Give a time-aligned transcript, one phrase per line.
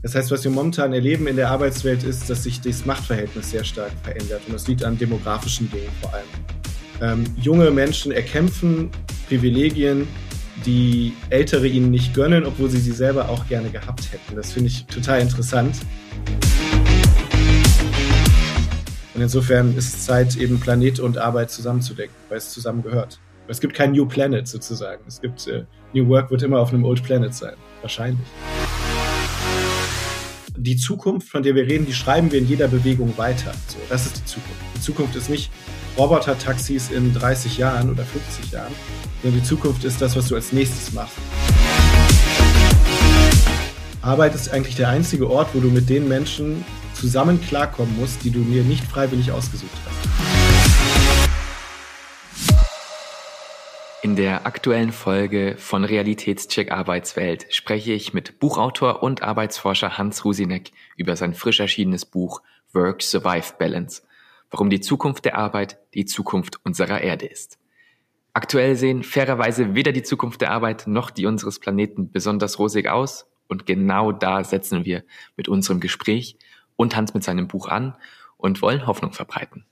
[0.00, 3.64] Das heißt, was wir momentan erleben in der Arbeitswelt ist, dass sich das Machtverhältnis sehr
[3.64, 4.42] stark verändert.
[4.46, 6.26] Und das liegt an demografischen Dingen vor allem.
[7.00, 8.90] Ähm, junge Menschen erkämpfen
[9.26, 10.06] Privilegien,
[10.64, 14.36] die Ältere ihnen nicht gönnen, obwohl sie sie selber auch gerne gehabt hätten.
[14.36, 15.76] Das finde ich total interessant.
[19.14, 23.18] Und insofern ist es Zeit, eben Planet und Arbeit zusammenzudecken, weil es zusammengehört.
[23.48, 25.02] Es gibt kein New Planet sozusagen.
[25.08, 27.54] Es gibt äh, New Work wird immer auf einem Old Planet sein.
[27.80, 28.26] Wahrscheinlich.
[30.60, 33.52] Die Zukunft, von der wir reden, die schreiben wir in jeder Bewegung weiter.
[33.68, 34.60] So, das ist die Zukunft.
[34.74, 35.52] Die Zukunft ist nicht
[35.96, 38.72] Roboter-Taxis in 30 Jahren oder 50 Jahren,
[39.22, 41.14] sondern die Zukunft ist das, was du als nächstes machst.
[44.02, 48.30] Arbeit ist eigentlich der einzige Ort, wo du mit den Menschen zusammen klarkommen musst, die
[48.30, 50.27] du mir nicht freiwillig ausgesucht hast.
[54.08, 60.72] In der aktuellen Folge von Realitätscheck Arbeitswelt spreche ich mit Buchautor und Arbeitsforscher Hans Husinek
[60.96, 62.40] über sein frisch erschienenes Buch
[62.72, 64.00] Work Survive Balance,
[64.50, 67.58] warum die Zukunft der Arbeit die Zukunft unserer Erde ist.
[68.32, 73.26] Aktuell sehen fairerweise weder die Zukunft der Arbeit noch die unseres Planeten besonders rosig aus
[73.46, 75.04] und genau da setzen wir
[75.36, 76.38] mit unserem Gespräch
[76.76, 77.94] und Hans mit seinem Buch an
[78.38, 79.66] und wollen Hoffnung verbreiten.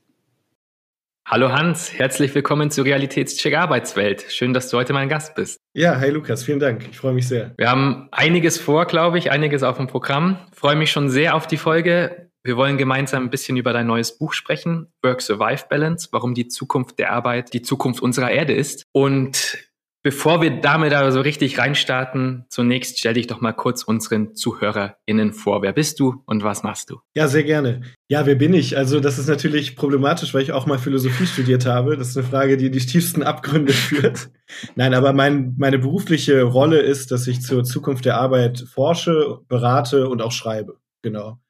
[1.29, 4.27] Hallo Hans, herzlich willkommen zur Realitätscheck Arbeitswelt.
[4.29, 5.59] Schön, dass du heute mein Gast bist.
[5.75, 6.87] Ja, hi Lukas, vielen Dank.
[6.89, 7.53] Ich freue mich sehr.
[7.59, 10.39] Wir haben einiges vor, glaube ich, einiges auf dem Programm.
[10.53, 12.31] freue mich schon sehr auf die Folge.
[12.45, 16.47] Wir wollen gemeinsam ein bisschen über dein neues Buch sprechen, Work Survive Balance, warum die
[16.47, 18.85] Zukunft der Arbeit die Zukunft unserer Erde ist.
[18.93, 19.59] Und
[20.07, 25.33] Bevor wir damit aber so richtig reinstarten, zunächst stell dich doch mal kurz unseren ZuhörerInnen
[25.33, 25.63] vor.
[25.63, 27.01] Wer bist du und was machst du?
[27.17, 27.81] Ja, sehr gerne.
[28.09, 28.77] Ja, wer bin ich?
[28.77, 31.97] Also, das ist natürlich problematisch, weil ich auch mal Philosophie studiert habe.
[31.97, 34.31] Das ist eine Frage, die in die tiefsten Abgründe führt.
[34.77, 40.09] Nein, aber mein, meine berufliche Rolle ist, dass ich zur Zukunft der Arbeit forsche, berate
[40.09, 40.79] und auch schreibe.
[41.03, 41.41] Genau.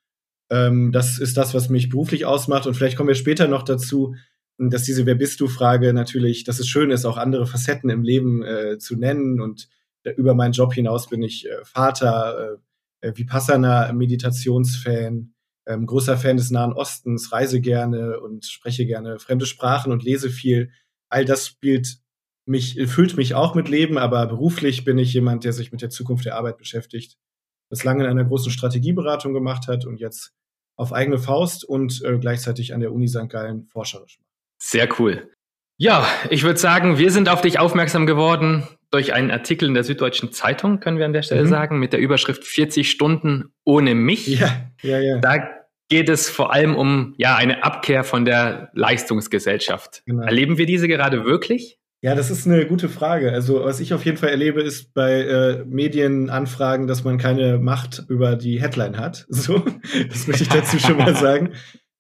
[0.50, 2.66] Ähm, das ist das, was mich beruflich ausmacht.
[2.66, 4.14] Und vielleicht kommen wir später noch dazu,
[4.58, 8.02] dass diese Wer bist du Frage natürlich, dass es schön ist, auch andere Facetten im
[8.02, 9.40] Leben äh, zu nennen.
[9.40, 9.68] Und
[10.02, 12.58] äh, über meinen Job hinaus bin ich äh, Vater,
[13.02, 15.34] äh, äh Vipassana Meditationsfan,
[15.66, 20.30] ähm, großer Fan des Nahen Ostens, reise gerne und spreche gerne fremde Sprachen und lese
[20.30, 20.70] viel.
[21.08, 21.98] All das spielt
[22.46, 25.90] mich, füllt mich auch mit Leben, aber beruflich bin ich jemand, der sich mit der
[25.90, 27.18] Zukunft der Arbeit beschäftigt,
[27.70, 30.32] das lange in einer großen Strategieberatung gemacht hat und jetzt
[30.76, 33.28] auf eigene Faust und äh, gleichzeitig an der Uni St.
[33.28, 34.20] Gallen forscherisch.
[34.58, 35.30] Sehr cool.
[35.78, 39.84] Ja, ich würde sagen, wir sind auf dich aufmerksam geworden durch einen Artikel in der
[39.84, 41.48] Süddeutschen Zeitung, können wir an der Stelle mhm.
[41.48, 44.26] sagen, mit der Überschrift 40 Stunden ohne mich.
[44.26, 45.18] Ja, ja, ja.
[45.18, 45.48] Da
[45.88, 50.02] geht es vor allem um ja eine Abkehr von der Leistungsgesellschaft.
[50.06, 50.22] Genau.
[50.22, 51.78] Erleben wir diese gerade wirklich?
[52.02, 53.32] Ja, das ist eine gute Frage.
[53.32, 58.04] Also, was ich auf jeden Fall erlebe, ist bei äh, Medienanfragen, dass man keine Macht
[58.08, 59.26] über die Headline hat.
[59.30, 59.64] So,
[60.08, 61.52] das möchte ich dazu schon mal sagen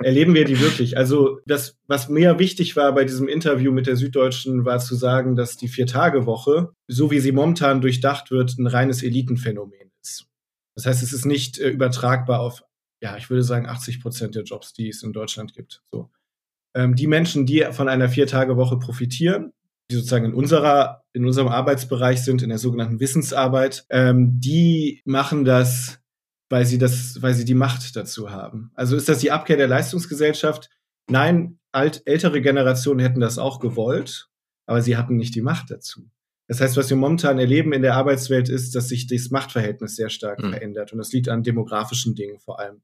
[0.02, 0.96] erleben wir die wirklich?
[0.96, 5.36] Also das, was mir wichtig war bei diesem Interview mit der Süddeutschen, war zu sagen,
[5.36, 10.26] dass die Vier-Tage-Woche, so wie sie momentan durchdacht wird, ein reines Elitenphänomen ist.
[10.74, 12.62] Das heißt, es ist nicht äh, übertragbar auf,
[13.02, 15.82] ja, ich würde sagen, 80 Prozent der Jobs, die es in Deutschland gibt.
[15.90, 16.10] So.
[16.74, 19.52] Ähm, die Menschen, die von einer Vier-Tage-Woche profitieren,
[19.90, 25.44] die sozusagen in unserer, in unserem Arbeitsbereich sind, in der sogenannten Wissensarbeit, ähm, die machen
[25.44, 26.00] das
[26.48, 28.70] weil sie das, weil sie die Macht dazu haben.
[28.74, 30.70] Also ist das die Abkehr der Leistungsgesellschaft?
[31.08, 34.28] Nein, alt, ältere Generationen hätten das auch gewollt,
[34.66, 36.10] aber sie hatten nicht die Macht dazu.
[36.48, 40.10] Das heißt, was wir momentan erleben in der Arbeitswelt ist, dass sich das Machtverhältnis sehr
[40.10, 40.50] stark mhm.
[40.50, 40.92] verändert.
[40.92, 42.82] Und das liegt an demografischen Dingen vor allem.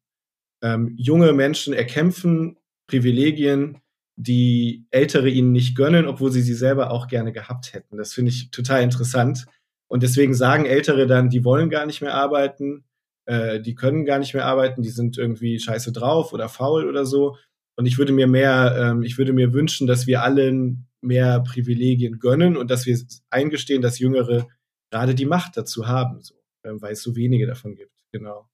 [0.62, 2.59] Ähm, junge Menschen erkämpfen
[2.89, 3.79] Privilegien,
[4.17, 7.97] die Ältere ihnen nicht gönnen, obwohl sie sie selber auch gerne gehabt hätten.
[7.97, 9.47] Das finde ich total interessant.
[9.89, 12.84] Und deswegen sagen Ältere dann, die wollen gar nicht mehr arbeiten,
[13.27, 17.06] äh, die können gar nicht mehr arbeiten, die sind irgendwie scheiße drauf oder faul oder
[17.06, 17.37] so.
[17.77, 22.19] Und ich würde mir mehr, ähm, ich würde mir wünschen, dass wir allen mehr Privilegien
[22.19, 22.99] gönnen und dass wir
[23.31, 24.47] eingestehen, dass Jüngere
[24.91, 26.34] gerade die Macht dazu haben, so,
[26.65, 27.97] ähm, weil es so wenige davon gibt.
[28.12, 28.49] Genau.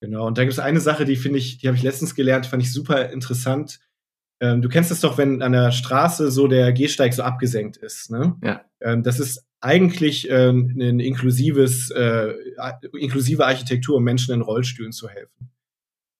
[0.00, 0.26] Genau.
[0.26, 2.62] Und da gibt es eine Sache, die finde ich, die habe ich letztens gelernt, fand
[2.62, 3.80] ich super interessant.
[4.42, 8.10] Ähm, du kennst es doch, wenn an der Straße so der Gehsteig so abgesenkt ist.
[8.10, 8.36] Ne?
[8.42, 8.64] Ja.
[8.80, 12.32] Ähm, das ist eigentlich äh, ein inklusives, äh,
[12.92, 15.50] inklusive Architektur, um Menschen in Rollstühlen zu helfen.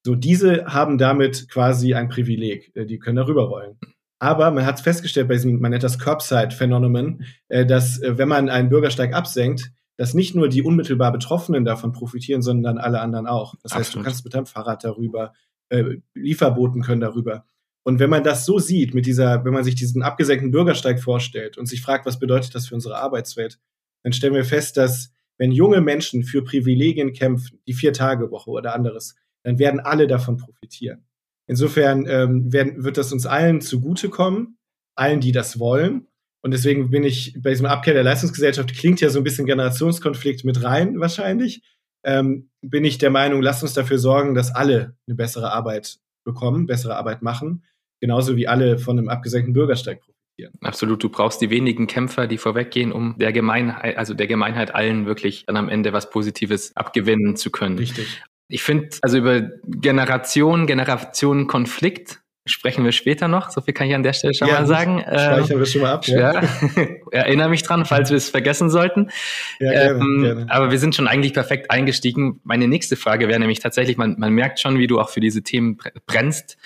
[0.05, 2.71] So, diese haben damit quasi ein Privileg.
[2.77, 3.77] Äh, die können darüber rollen.
[4.19, 8.49] Aber man hat festgestellt bei diesem, man nennt das Curbside-Phänomen, äh, dass äh, wenn man
[8.49, 13.55] einen Bürgersteig absenkt, dass nicht nur die unmittelbar Betroffenen davon profitieren, sondern alle anderen auch.
[13.62, 13.79] Das Absolut.
[13.79, 15.33] heißt, du kannst mit deinem Fahrrad darüber,
[15.69, 17.44] äh, Lieferboten können darüber.
[17.87, 21.56] Und wenn man das so sieht, mit dieser, wenn man sich diesen abgesenkten Bürgersteig vorstellt
[21.56, 23.61] und sich fragt, was bedeutet das für unsere Arbeitswelt,
[24.03, 29.15] dann stellen wir fest, dass wenn junge Menschen für Privilegien kämpfen, die Vier-Tage-Woche oder anderes,
[29.44, 31.06] dann werden alle davon profitieren.
[31.47, 34.59] Insofern ähm, werden, wird das uns allen zugutekommen,
[34.97, 36.09] allen, die das wollen.
[36.43, 40.44] Und deswegen bin ich bei diesem Abkehr der Leistungsgesellschaft, klingt ja so ein bisschen Generationskonflikt
[40.44, 41.62] mit rein wahrscheinlich,
[42.05, 46.67] ähm, bin ich der Meinung, lasst uns dafür sorgen, dass alle eine bessere Arbeit bekommen,
[46.67, 47.62] bessere Arbeit machen,
[48.01, 50.53] genauso wie alle von einem abgesenkten Bürgersteig profitieren.
[50.63, 55.07] Absolut, du brauchst die wenigen Kämpfer, die vorweggehen, um der Gemeinheit, also der Gemeinheit allen
[55.07, 57.79] wirklich dann am Ende was Positives abgewinnen zu können.
[57.79, 58.23] Richtig.
[58.49, 63.51] Ich finde, also über Generation, Generationenkonflikt sprechen wir später noch.
[63.51, 65.01] So viel kann ich an der Stelle schon ja, mal sagen.
[65.01, 66.07] Speichern wir schon mal ab.
[66.07, 66.41] Ja.
[66.41, 66.49] ja.
[67.11, 69.11] Erinnere mich dran, falls wir es vergessen sollten.
[69.59, 70.47] Ja, gerne, ähm, gerne.
[70.49, 72.41] Aber wir sind schon eigentlich perfekt eingestiegen.
[72.45, 75.43] Meine nächste Frage wäre nämlich tatsächlich, man, man merkt schon, wie du auch für diese
[75.43, 76.57] Themen brennst.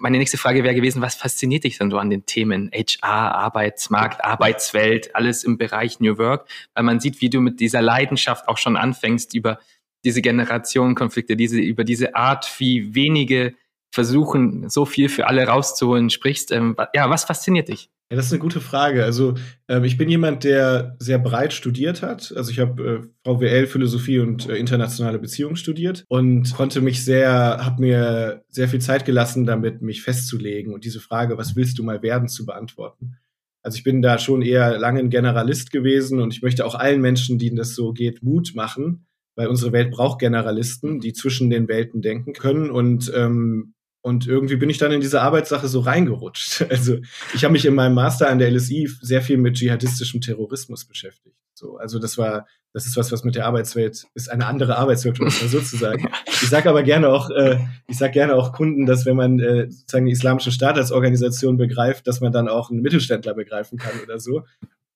[0.00, 4.24] Meine nächste Frage wäre gewesen, was fasziniert dich denn so an den Themen HR, Arbeitsmarkt,
[4.24, 6.48] Arbeitswelt, alles im Bereich New Work?
[6.74, 9.58] Weil man sieht, wie du mit dieser Leidenschaft auch schon anfängst, über
[10.04, 13.54] diese Generationenkonflikte, diese, über diese Art, wie wenige
[13.92, 16.52] versuchen, so viel für alle rauszuholen, sprichst.
[16.52, 17.90] Ähm, ja, was fasziniert dich?
[18.10, 19.04] Ja, das ist eine gute Frage.
[19.04, 19.34] Also
[19.68, 22.34] ähm, ich bin jemand, der sehr breit studiert hat.
[22.36, 27.30] Also ich habe äh, VWL, Philosophie und äh, internationale Beziehungen studiert und konnte mich sehr,
[27.30, 31.84] habe mir sehr viel Zeit gelassen, damit mich festzulegen und diese Frage, was willst du
[31.84, 33.16] mal werden, zu beantworten.
[33.62, 37.00] Also ich bin da schon eher lange ein Generalist gewesen und ich möchte auch allen
[37.00, 39.06] Menschen, denen das so geht, Mut machen,
[39.36, 42.70] weil unsere Welt braucht Generalisten, die zwischen den Welten denken können.
[42.70, 46.64] Und, ähm, und irgendwie bin ich dann in diese Arbeitssache so reingerutscht.
[46.70, 46.98] Also
[47.34, 51.36] ich habe mich in meinem Master an der LSI sehr viel mit dschihadistischem Terrorismus beschäftigt.
[51.54, 55.18] So, also das war, das ist was, was mit der Arbeitswelt ist eine andere Arbeitswelt,
[55.30, 56.08] sozusagen.
[56.42, 59.70] Ich sage aber gerne auch, äh, ich sage gerne auch Kunden, dass wenn man äh,
[59.70, 63.92] sozusagen die islamische Staat als Organisation begreift, dass man dann auch einen Mittelständler begreifen kann
[64.02, 64.44] oder so.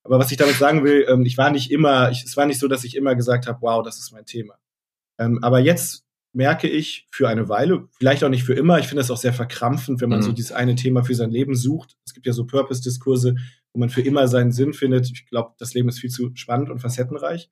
[0.04, 2.60] Aber was ich damit sagen will, ähm, ich war nicht immer, ich, es war nicht
[2.60, 4.54] so, dass ich immer gesagt habe, wow, das ist mein Thema.
[5.18, 6.03] Ähm, aber jetzt
[6.34, 9.32] merke ich für eine Weile, vielleicht auch nicht für immer, ich finde das auch sehr
[9.32, 10.24] verkrampfend, wenn man mhm.
[10.24, 11.96] so dieses eine Thema für sein Leben sucht.
[12.04, 13.36] Es gibt ja so Purpose-Diskurse,
[13.72, 15.10] wo man für immer seinen Sinn findet.
[15.10, 17.50] Ich glaube, das Leben ist viel zu spannend und facettenreich.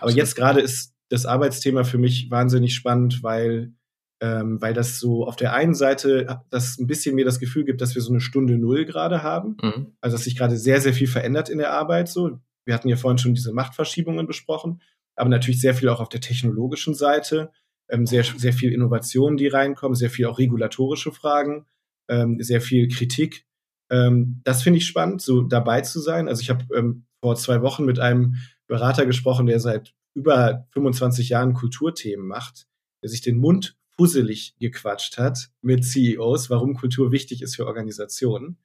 [0.00, 3.74] Aber jetzt gerade ist das Arbeitsthema für mich wahnsinnig spannend, weil
[4.22, 7.80] ähm, weil das so auf der einen Seite das ein bisschen mir das Gefühl gibt,
[7.80, 9.56] dass wir so eine Stunde Null gerade haben.
[9.62, 9.94] Mhm.
[10.00, 12.08] Also dass sich gerade sehr, sehr viel verändert in der Arbeit.
[12.08, 14.82] So, wir hatten ja vorhin schon diese Machtverschiebungen besprochen,
[15.16, 17.50] aber natürlich sehr viel auch auf der technologischen Seite,
[17.90, 21.66] ähm, sehr, sehr viel Innovationen, die reinkommen, sehr viel auch regulatorische Fragen,
[22.08, 23.44] ähm, sehr viel Kritik.
[23.90, 26.28] Ähm, das finde ich spannend, so dabei zu sein.
[26.28, 31.28] Also ich habe ähm, vor zwei Wochen mit einem Berater gesprochen, der seit über 25
[31.28, 32.66] Jahren Kulturthemen macht,
[33.02, 38.56] der sich den Mund fusselig gequatscht hat mit CEOs, warum Kultur wichtig ist für Organisationen.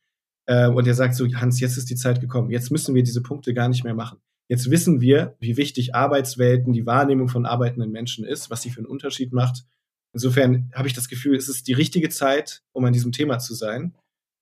[0.45, 2.51] Äh, und er sagt so, Hans, jetzt ist die Zeit gekommen.
[2.51, 4.19] Jetzt müssen wir diese Punkte gar nicht mehr machen.
[4.47, 8.79] Jetzt wissen wir, wie wichtig Arbeitswelten, die Wahrnehmung von arbeitenden Menschen ist, was sie für
[8.79, 9.65] einen Unterschied macht.
[10.13, 13.53] Insofern habe ich das Gefühl, es ist die richtige Zeit, um an diesem Thema zu
[13.53, 13.95] sein.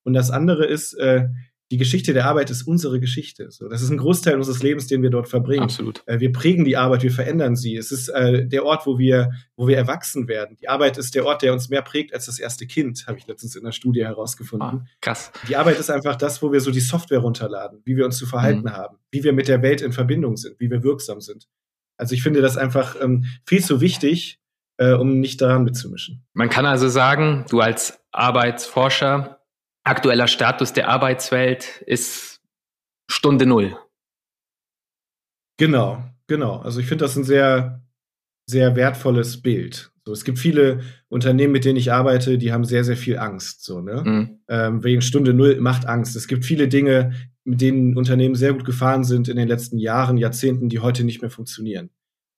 [0.04, 1.28] Und das andere ist, äh,
[1.70, 3.50] die Geschichte der Arbeit ist unsere Geschichte.
[3.50, 5.62] So, das ist ein Großteil unseres Lebens, den wir dort verbringen.
[5.62, 6.02] Absolut.
[6.06, 7.76] Äh, wir prägen die Arbeit, wir verändern sie.
[7.76, 10.56] Es ist äh, der Ort, wo wir, wo wir erwachsen werden.
[10.60, 13.26] Die Arbeit ist der Ort, der uns mehr prägt als das erste Kind, habe ich
[13.26, 14.68] letztens in einer Studie herausgefunden.
[14.68, 15.32] Ah, krass.
[15.48, 18.26] Die Arbeit ist einfach das, wo wir so die Software runterladen, wie wir uns zu
[18.26, 18.72] verhalten mhm.
[18.72, 21.48] haben, wie wir mit der Welt in Verbindung sind, wie wir wirksam sind.
[21.96, 24.40] Also ich finde das einfach ähm, viel zu wichtig,
[24.76, 26.24] äh, um nicht daran mitzumischen.
[26.34, 29.40] Man kann also sagen, du als Arbeitsforscher
[29.84, 32.40] aktueller Status der Arbeitswelt ist
[33.08, 33.76] Stunde Null.
[35.58, 36.56] Genau, genau.
[36.58, 37.82] Also ich finde das ein sehr,
[38.46, 39.92] sehr wertvolles Bild.
[40.06, 43.64] So, es gibt viele Unternehmen, mit denen ich arbeite, die haben sehr, sehr viel Angst.
[43.64, 44.02] So, ne?
[44.04, 44.40] Mhm.
[44.48, 46.16] Ähm, wegen Stunde Null macht Angst.
[46.16, 47.14] Es gibt viele Dinge,
[47.44, 51.22] mit denen Unternehmen sehr gut gefahren sind in den letzten Jahren, Jahrzehnten, die heute nicht
[51.22, 51.90] mehr funktionieren.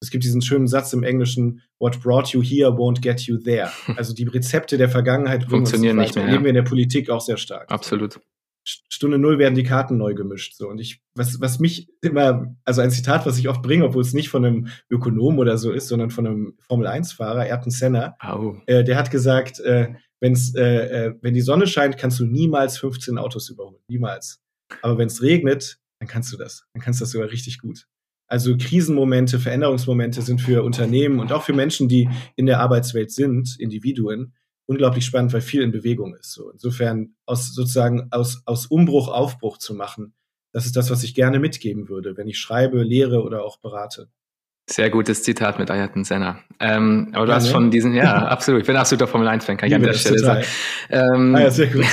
[0.07, 3.71] Es gibt diesen schönen Satz im Englischen, what brought you here won't get you there.
[3.97, 6.25] Also die Rezepte der Vergangenheit funktionieren nicht mehr.
[6.25, 7.73] Erleben wir in der Politik auch sehr stark.
[7.73, 8.21] Absolut.
[8.63, 10.55] Stunde Null werden die Karten neu gemischt.
[10.55, 10.69] So.
[10.69, 14.13] Und ich, was, was mich immer, also ein Zitat, was ich oft bringe, obwohl es
[14.13, 18.55] nicht von einem Ökonom oder so ist, sondern von einem Formel-1-Fahrer, Ayrton Senna, oh.
[18.67, 22.79] äh, der hat gesagt, äh, wenn's, äh, äh, wenn die Sonne scheint, kannst du niemals
[22.79, 23.83] 15 Autos überholen.
[23.89, 24.41] Niemals.
[24.83, 26.65] Aber wenn es regnet, dann kannst du das.
[26.75, 27.89] Dann kannst du das sogar richtig gut.
[28.27, 33.57] Also Krisenmomente, Veränderungsmomente sind für Unternehmen und auch für Menschen, die in der Arbeitswelt sind,
[33.59, 34.35] Individuen,
[34.67, 36.33] unglaublich spannend, weil viel in Bewegung ist.
[36.33, 40.13] So insofern aus sozusagen aus, aus Umbruch Aufbruch zu machen,
[40.53, 44.09] das ist das, was ich gerne mitgeben würde, wenn ich schreibe, lehre oder auch berate.
[44.69, 46.41] Sehr gutes Zitat mit Ayrton Senna.
[46.59, 47.53] Ähm, aber du ja, hast ne?
[47.53, 48.63] von diesen, ja, absolut.
[48.63, 50.43] Ich bin absoluter Formel 1-Fan, kann ich an der Stelle total.
[50.43, 51.15] sagen.
[51.15, 51.85] Ähm, ah, ja, sehr gut.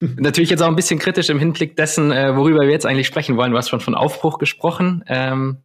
[0.00, 3.36] Natürlich jetzt auch ein bisschen kritisch im Hinblick dessen, äh, worüber wir jetzt eigentlich sprechen
[3.36, 3.52] wollen.
[3.52, 5.04] Du hast schon von Aufbruch gesprochen.
[5.06, 5.58] Ähm,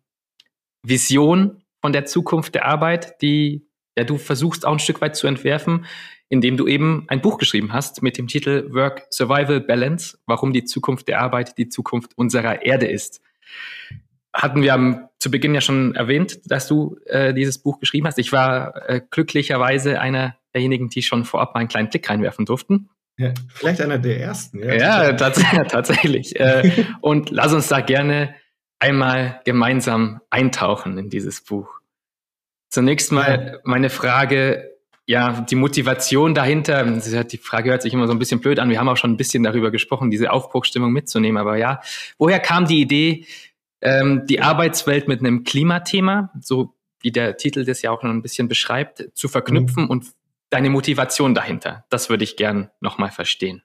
[0.84, 3.66] Vision von der Zukunft der Arbeit, die
[3.98, 5.86] ja, du versuchst auch ein Stück weit zu entwerfen,
[6.28, 10.66] indem du eben ein Buch geschrieben hast mit dem Titel Work Survival Balance, warum die
[10.66, 13.22] Zukunft der Arbeit die Zukunft unserer Erde ist.
[14.34, 18.20] Hatten wir am, zu Beginn ja schon erwähnt, dass du äh, dieses Buch geschrieben hast.
[18.20, 22.90] Ich war äh, glücklicherweise einer derjenigen, die schon vorab mal einen kleinen Blick reinwerfen durften.
[23.18, 24.62] Ja, vielleicht einer der ersten.
[24.62, 26.40] Ja, ja tats tatsächlich.
[26.40, 28.36] äh, und lass uns da gerne
[28.80, 31.70] einmal gemeinsam eintauchen in dieses Buch.
[32.70, 38.20] Zunächst mal meine Frage, ja, die Motivation dahinter, die Frage hört sich immer so ein
[38.20, 41.58] bisschen blöd an, wir haben auch schon ein bisschen darüber gesprochen, diese Aufbruchsstimmung mitzunehmen, aber
[41.58, 41.80] ja,
[42.18, 43.26] woher kam die Idee,
[43.82, 48.24] ähm, die Arbeitswelt mit einem Klimathema, so wie der Titel das ja auch noch ein
[48.24, 49.90] bisschen beschreibt, zu verknüpfen mhm.
[49.90, 50.06] und
[50.50, 51.86] deine Motivation dahinter?
[51.90, 53.64] Das würde ich gern nochmal verstehen.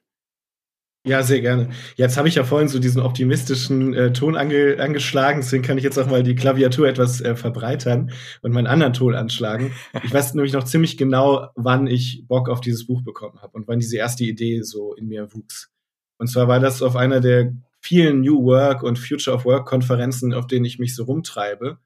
[1.03, 1.69] Ja, sehr gerne.
[1.95, 5.83] Jetzt habe ich ja vorhin so diesen optimistischen äh, Ton ange angeschlagen, deswegen kann ich
[5.83, 8.11] jetzt auch mal die Klaviatur etwas äh, verbreitern
[8.43, 9.73] und meinen anderen Ton anschlagen.
[10.03, 13.67] Ich weiß nämlich noch ziemlich genau, wann ich Bock auf dieses Buch bekommen habe und
[13.67, 15.71] wann diese erste Idee so in mir wuchs.
[16.19, 20.35] Und zwar war das auf einer der vielen New Work und Future of Work Konferenzen,
[20.35, 21.79] auf denen ich mich so rumtreibe,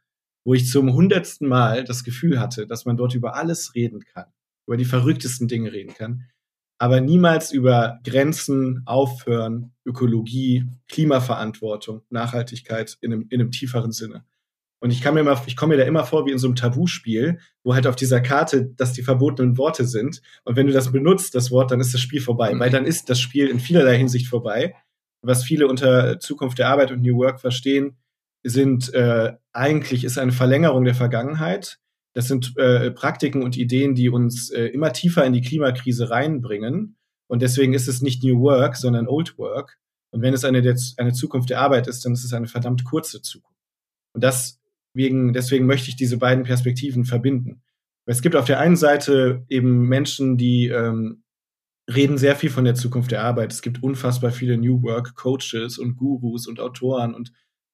[0.44, 4.26] wo ich zum hundertsten Mal das Gefühl hatte, dass man dort über alles reden kann,
[4.68, 6.26] über die verrücktesten Dinge reden kann
[6.78, 14.26] aber niemals über Grenzen, Aufhören, Ökologie, Klimaverantwortung, Nachhaltigkeit in einem, in einem tieferen Sinne.
[14.80, 16.56] Und ich kann mir immer, ich komme mir da immer vor wie in so einem
[16.56, 20.22] Tabuspiel, wo halt auf dieser Karte das die verbotenen Worte sind.
[20.44, 22.54] Und wenn du das benutzt, das Wort, dann ist das Spiel vorbei.
[22.54, 22.60] Mhm.
[22.60, 24.76] Weil dann ist das Spiel in vielerlei Hinsicht vorbei.
[25.22, 27.98] Was viele unter Zukunft der Arbeit und New Work verstehen,
[28.44, 31.80] sind äh, eigentlich ist eine Verlängerung der Vergangenheit
[32.16, 36.96] das sind äh, Praktiken und Ideen, die uns äh, immer tiefer in die Klimakrise reinbringen.
[37.28, 39.78] Und deswegen ist es nicht New Work, sondern Old Work.
[40.12, 42.86] Und wenn es eine, der, eine Zukunft der Arbeit ist, dann ist es eine verdammt
[42.86, 43.60] kurze Zukunft.
[44.14, 47.62] Und deswegen, deswegen möchte ich diese beiden Perspektiven verbinden.
[48.06, 51.24] Es gibt auf der einen Seite eben Menschen, die ähm,
[51.94, 53.52] reden sehr viel von der Zukunft der Arbeit.
[53.52, 57.34] Es gibt unfassbar viele New Work Coaches und Gurus und Autoren und,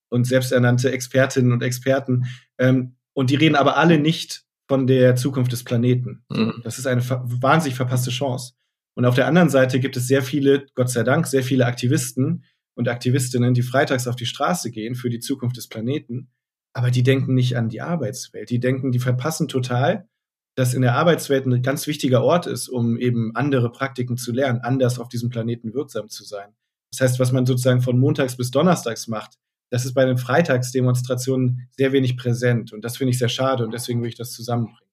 [0.09, 2.25] und selbsternannte Expertinnen und Experten.
[2.57, 6.23] Ähm, und die reden aber alle nicht von der Zukunft des Planeten.
[6.29, 6.61] Mhm.
[6.63, 8.53] Das ist eine wahnsinnig verpasste Chance.
[8.95, 12.45] Und auf der anderen Seite gibt es sehr viele, Gott sei Dank, sehr viele Aktivisten
[12.75, 16.29] und Aktivistinnen, die freitags auf die Straße gehen für die Zukunft des Planeten,
[16.73, 18.49] aber die denken nicht an die Arbeitswelt.
[18.49, 20.07] Die denken, die verpassen total,
[20.55, 24.59] dass in der Arbeitswelt ein ganz wichtiger Ort ist, um eben andere Praktiken zu lernen,
[24.61, 26.53] anders auf diesem Planeten wirksam zu sein.
[26.91, 29.37] Das heißt, was man sozusagen von montags bis donnerstags macht,
[29.71, 32.73] das ist bei den Freitagsdemonstrationen sehr wenig präsent.
[32.73, 34.91] Und das finde ich sehr schade und deswegen will ich das zusammenbringen.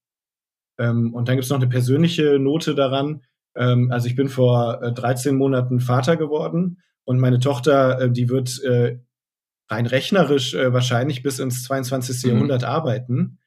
[0.79, 3.23] Ähm, und dann gibt es noch eine persönliche Note daran.
[3.57, 8.29] Ähm, also ich bin vor äh, 13 Monaten Vater geworden und meine Tochter, äh, die
[8.29, 9.01] wird äh,
[9.69, 12.23] rein rechnerisch äh, wahrscheinlich bis ins 22.
[12.23, 12.31] Mhm.
[12.31, 13.39] Jahrhundert arbeiten.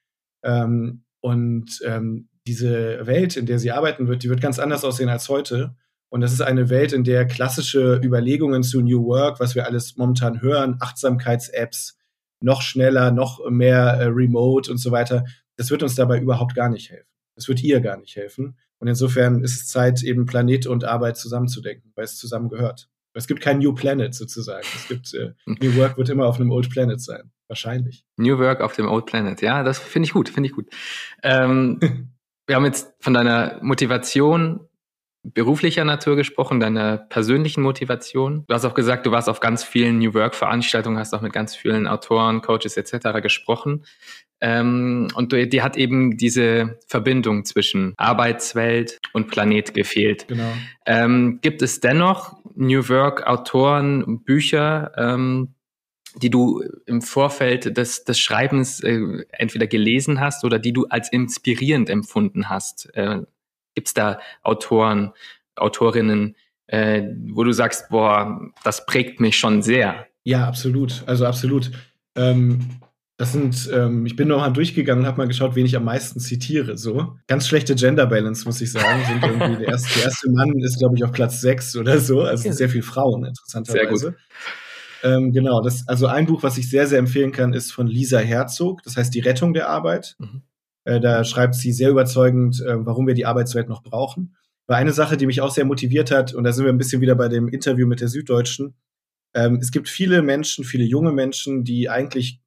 [0.44, 5.10] Ähm, und ähm, diese Welt, in der sie arbeiten wird, die wird ganz anders aussehen
[5.10, 5.76] als heute.
[6.12, 9.96] Und das ist eine Welt, in der klassische Überlegungen zu New Work, was wir alles
[9.96, 11.98] momentan hören, Achtsamkeits-Apps,
[12.41, 15.24] noch schneller, noch mehr äh, Remote und so weiter,
[15.56, 17.08] das wird uns dabei überhaupt gar nicht helfen.
[17.36, 18.58] Das wird ihr gar nicht helfen.
[18.80, 22.89] Und insofern ist es Zeit, eben Planet und Arbeit zusammenzudenken, weil es zusammengehört.
[23.13, 24.65] Es gibt kein New Planet sozusagen.
[24.75, 27.32] Es gibt äh, New Work wird immer auf einem Old Planet sein.
[27.48, 28.06] Wahrscheinlich.
[28.18, 29.41] New Work auf dem Old Planet.
[29.41, 30.68] Ja, das finde ich gut, finde ich gut.
[31.24, 31.80] Ähm,
[32.48, 34.68] wir haben jetzt von deiner Motivation
[35.24, 38.44] beruflicher Natur gesprochen, deiner persönlichen Motivation.
[38.48, 41.34] Du hast auch gesagt, du warst auf ganz vielen New Work Veranstaltungen, hast auch mit
[41.34, 43.22] ganz vielen Autoren, Coaches etc.
[43.22, 43.86] gesprochen.
[44.40, 50.28] Ähm, und dir hat eben diese Verbindung zwischen Arbeitswelt und Planet gefehlt.
[50.28, 50.51] Genau.
[50.88, 55.54] Ähm, gibt es dennoch New Work Autoren, Bücher, ähm,
[56.16, 61.12] die du im Vorfeld des, des Schreibens äh, entweder gelesen hast oder die du als
[61.12, 62.94] inspirierend empfunden hast?
[62.96, 63.22] Äh,
[63.75, 65.13] Gibt es da Autoren,
[65.56, 66.36] Autorinnen,
[66.68, 70.08] äh, wo du sagst, boah, das prägt mich schon sehr?
[70.24, 71.04] Ja, absolut.
[71.06, 71.72] Also absolut.
[72.16, 72.82] Ähm,
[73.18, 75.84] das sind, ähm, ich bin noch mal durchgegangen und habe mal geschaut, wen ich am
[75.84, 76.75] meisten zitiere.
[76.75, 79.06] So ganz schlechte Gender Balance, muss ich sagen.
[79.06, 82.22] Sind irgendwie der, erste, der erste Mann ist, glaube ich, auf Platz sechs oder so.
[82.22, 82.54] Also ja.
[82.54, 84.16] sehr viel Frauen, interessanterweise.
[85.04, 88.18] Ähm, genau, das, also ein Buch, was ich sehr, sehr empfehlen kann, ist von Lisa
[88.18, 88.82] Herzog.
[88.84, 90.16] Das heißt Die Rettung der Arbeit.
[90.18, 90.42] Mhm.
[90.84, 94.36] Äh, da schreibt sie sehr überzeugend, äh, warum wir die Arbeitswelt noch brauchen.
[94.68, 97.02] War eine Sache, die mich auch sehr motiviert hat, und da sind wir ein bisschen
[97.02, 98.76] wieder bei dem Interview mit der Süddeutschen.
[99.34, 102.42] Ähm, es gibt viele Menschen, viele junge Menschen, die eigentlich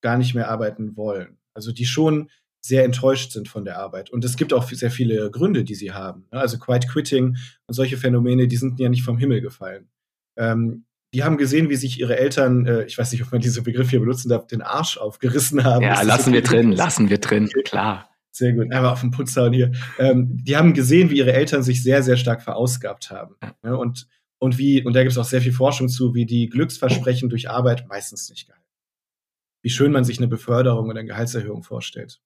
[0.00, 1.38] gar nicht mehr arbeiten wollen.
[1.54, 2.30] Also die schon
[2.62, 4.10] sehr enttäuscht sind von der Arbeit.
[4.10, 6.26] Und es gibt auch sehr viele Gründe, die sie haben.
[6.30, 9.88] Also Quiet Quitting und solche Phänomene, die sind ja nicht vom Himmel gefallen.
[10.36, 13.62] Ähm, die haben gesehen, wie sich ihre Eltern, äh, ich weiß nicht, ob man diese
[13.62, 15.82] Begriffe hier benutzen darf, den Arsch aufgerissen haben.
[15.82, 18.08] Ja, lassen wir drin, lassen wir drin, klar.
[18.32, 19.72] Sehr gut, aber auf dem Putzhauen hier.
[19.98, 23.34] Ähm, die haben gesehen, wie ihre Eltern sich sehr, sehr stark verausgabt haben.
[23.64, 24.06] Ja, und,
[24.38, 27.50] und wie, und da gibt es auch sehr viel Forschung zu, wie die Glücksversprechen durch
[27.50, 28.64] Arbeit meistens nicht gehalten.
[29.62, 32.20] Wie schön man sich eine Beförderung oder eine Gehaltserhöhung vorstellt.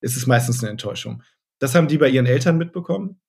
[0.00, 1.22] Es ist meistens eine Enttäuschung.
[1.58, 3.20] Das haben die bei ihren Eltern mitbekommen.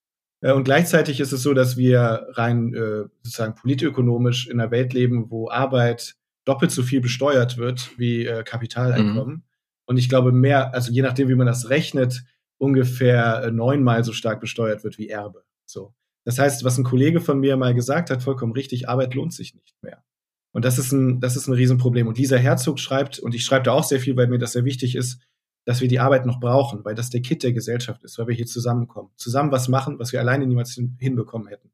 [0.45, 4.93] Äh, und gleichzeitig ist es so, dass wir rein äh, sozusagen politökonomisch in einer Welt
[4.93, 9.37] leben, wo Arbeit doppelt so viel besteuert wird wie äh, Kapitaleinkommen.
[9.37, 9.43] Mhm.
[9.87, 12.23] Und ich glaube, mehr, also je nachdem, wie man das rechnet,
[12.57, 15.43] ungefähr äh, neunmal so stark besteuert wird wie Erbe.
[15.65, 15.95] So.
[16.25, 19.55] Das heißt, was ein Kollege von mir mal gesagt hat, vollkommen richtig, Arbeit lohnt sich
[19.55, 20.03] nicht mehr.
[20.51, 22.07] Und das ist ein, das ist ein Riesenproblem.
[22.07, 24.63] Und Lisa Herzog schreibt, und ich schreibe da auch sehr viel, weil mir das sehr
[24.63, 25.21] wichtig ist,
[25.65, 28.35] dass wir die Arbeit noch brauchen, weil das der Kit der Gesellschaft ist, weil wir
[28.35, 29.09] hier zusammenkommen.
[29.15, 31.71] Zusammen was machen, was wir alleine niemals hinbekommen hätten.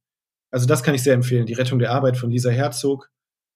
[0.49, 1.45] Also das kann ich sehr empfehlen.
[1.45, 3.11] Die Rettung der Arbeit von Lisa Herzog.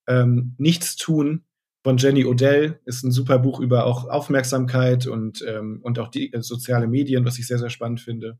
[0.07, 1.45] Ähm, Nichts tun
[1.83, 6.33] von Jenny Odell ist ein super Buch über auch Aufmerksamkeit und, ähm, und auch die
[6.33, 8.39] äh, soziale Medien, was ich sehr, sehr spannend finde.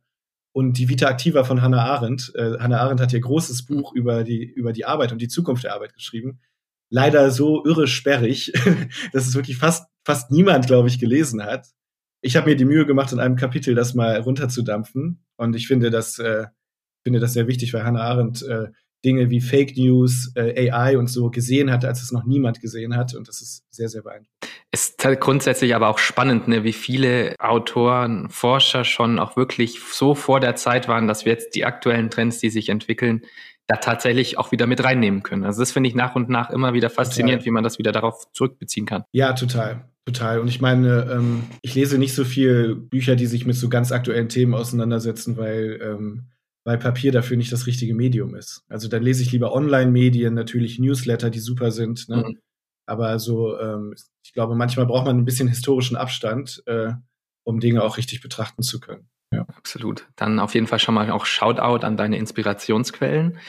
[0.52, 2.34] Und die Vita Activa von Hannah Arendt.
[2.36, 5.64] Äh, Hannah Arendt hat ihr großes Buch über die, über die Arbeit und die Zukunft
[5.64, 6.40] der Arbeit geschrieben.
[6.90, 8.52] Leider so irre sperrig,
[9.14, 11.68] dass es wirklich fast, fast niemand, glaube ich, gelesen hat
[12.26, 15.24] ich habe mir die Mühe gemacht, in einem Kapitel das mal runterzudampfen.
[15.38, 16.46] Und ich finde das, äh,
[17.04, 18.70] finde das sehr wichtig, weil Hannah Arendt äh,
[19.06, 22.98] Dinge wie Fake News, äh, AI und so gesehen hat, als es noch niemand gesehen
[22.98, 23.14] hat.
[23.14, 24.32] Und das ist sehr, sehr beeindruckend.
[24.72, 29.80] Es ist halt grundsätzlich aber auch spannend, ne, wie viele Autoren, Forscher schon auch wirklich
[29.80, 33.22] so vor der Zeit waren, dass wir jetzt die aktuellen Trends, die sich entwickeln,
[33.68, 35.44] da tatsächlich auch wieder mit reinnehmen können.
[35.44, 37.46] Also das finde ich nach und nach immer wieder faszinierend, total.
[37.46, 39.04] wie man das wieder darauf zurückbeziehen kann.
[39.12, 39.88] Ja, total.
[40.06, 40.40] Total.
[40.40, 43.92] Und ich meine, ähm, ich lese nicht so viel Bücher, die sich mit so ganz
[43.92, 46.26] aktuellen Themen auseinandersetzen, weil, ähm,
[46.64, 48.64] weil Papier dafür nicht das richtige Medium ist.
[48.70, 52.08] Also dann lese ich lieber Online-Medien, natürlich Newsletter, die super sind.
[52.08, 52.18] Ne?
[52.18, 52.38] Mhm.
[52.86, 56.94] Aber so, ähm, ich glaube, manchmal braucht man ein bisschen historischen Abstand, äh,
[57.44, 59.10] um Dinge auch richtig betrachten zu können.
[59.32, 59.42] Ja.
[59.58, 60.08] Absolut.
[60.16, 63.40] Dann auf jeden Fall schon mal auch Shoutout an deine Inspirationsquellen.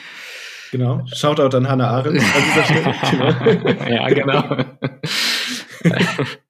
[0.71, 1.05] Genau.
[1.05, 3.61] Shoutout an Hannah Arendt an dieser Stelle.
[3.61, 3.89] Genau.
[3.89, 4.65] ja, genau.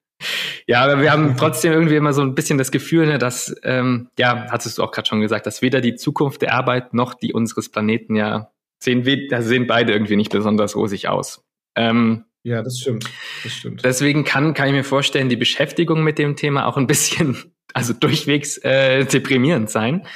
[0.68, 4.10] Ja, aber wir haben trotzdem irgendwie immer so ein bisschen das Gefühl, ne, dass, ähm,
[4.18, 7.32] ja, hattest du auch gerade schon gesagt, dass weder die Zukunft der Arbeit noch die
[7.32, 11.42] unseres Planeten ja sehen, da sehen beide irgendwie nicht besonders rosig aus.
[11.74, 13.10] Ähm, ja, das stimmt.
[13.44, 13.82] Das stimmt.
[13.82, 17.94] Deswegen kann, kann ich mir vorstellen, die Beschäftigung mit dem Thema auch ein bisschen, also
[17.94, 20.06] durchwegs äh, deprimierend sein.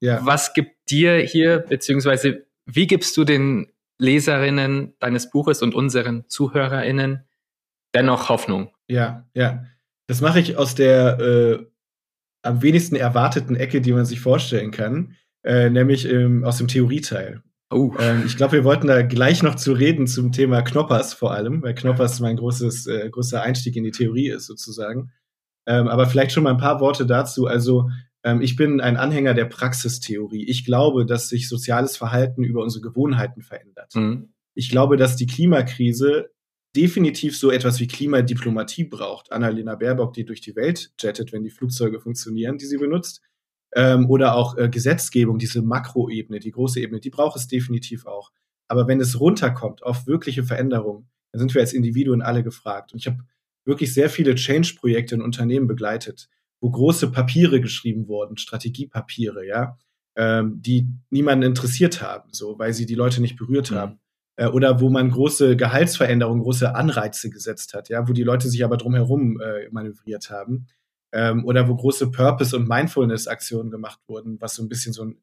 [0.00, 0.18] Ja.
[0.26, 7.28] Was gibt dir hier, beziehungsweise wie gibst du den Leserinnen deines Buches und unseren ZuhörerInnen
[7.94, 8.72] dennoch Hoffnung?
[8.88, 9.64] Ja, ja.
[10.06, 11.66] Das mache ich aus der äh,
[12.42, 17.42] am wenigsten erwarteten Ecke, die man sich vorstellen kann, äh, nämlich ähm, aus dem Theorieteil.
[17.70, 17.92] Oh.
[17.98, 21.62] Ähm, ich glaube, wir wollten da gleich noch zu reden zum Thema Knoppers vor allem,
[21.62, 25.12] weil Knoppers mein großes, äh, großer Einstieg in die Theorie ist sozusagen.
[25.66, 27.46] Ähm, aber vielleicht schon mal ein paar Worte dazu.
[27.46, 27.90] Also
[28.24, 30.44] ähm, ich bin ein Anhänger der Praxistheorie.
[30.48, 33.94] Ich glaube, dass sich soziales Verhalten über unsere Gewohnheiten verändert.
[33.94, 34.32] Mhm.
[34.54, 36.30] Ich glaube, dass die Klimakrise
[36.76, 39.32] definitiv so etwas wie Klimadiplomatie braucht.
[39.32, 43.22] Annalena Baerbock, die durch die Welt jettet, wenn die Flugzeuge funktionieren, die sie benutzt.
[43.74, 48.32] Ähm, oder auch äh, Gesetzgebung, diese Makroebene, die große Ebene, die braucht es definitiv auch.
[48.66, 52.92] Aber wenn es runterkommt auf wirkliche Veränderungen, dann sind wir als Individuen alle gefragt.
[52.92, 53.18] Und ich habe
[53.64, 56.28] wirklich sehr viele Change-Projekte in Unternehmen begleitet,
[56.60, 59.76] wo große Papiere geschrieben wurden, Strategiepapiere, ja,
[60.16, 63.76] ähm, die niemanden interessiert haben, so, weil sie die Leute nicht berührt mhm.
[63.76, 64.00] haben
[64.38, 68.64] äh, oder wo man große Gehaltsveränderungen, große Anreize gesetzt hat, ja, wo die Leute sich
[68.64, 70.68] aber drumherum äh, manövriert haben.
[71.10, 75.16] Ähm, oder wo große Purpose- und Mindfulness-Aktionen gemacht wurden, was so ein bisschen so ein,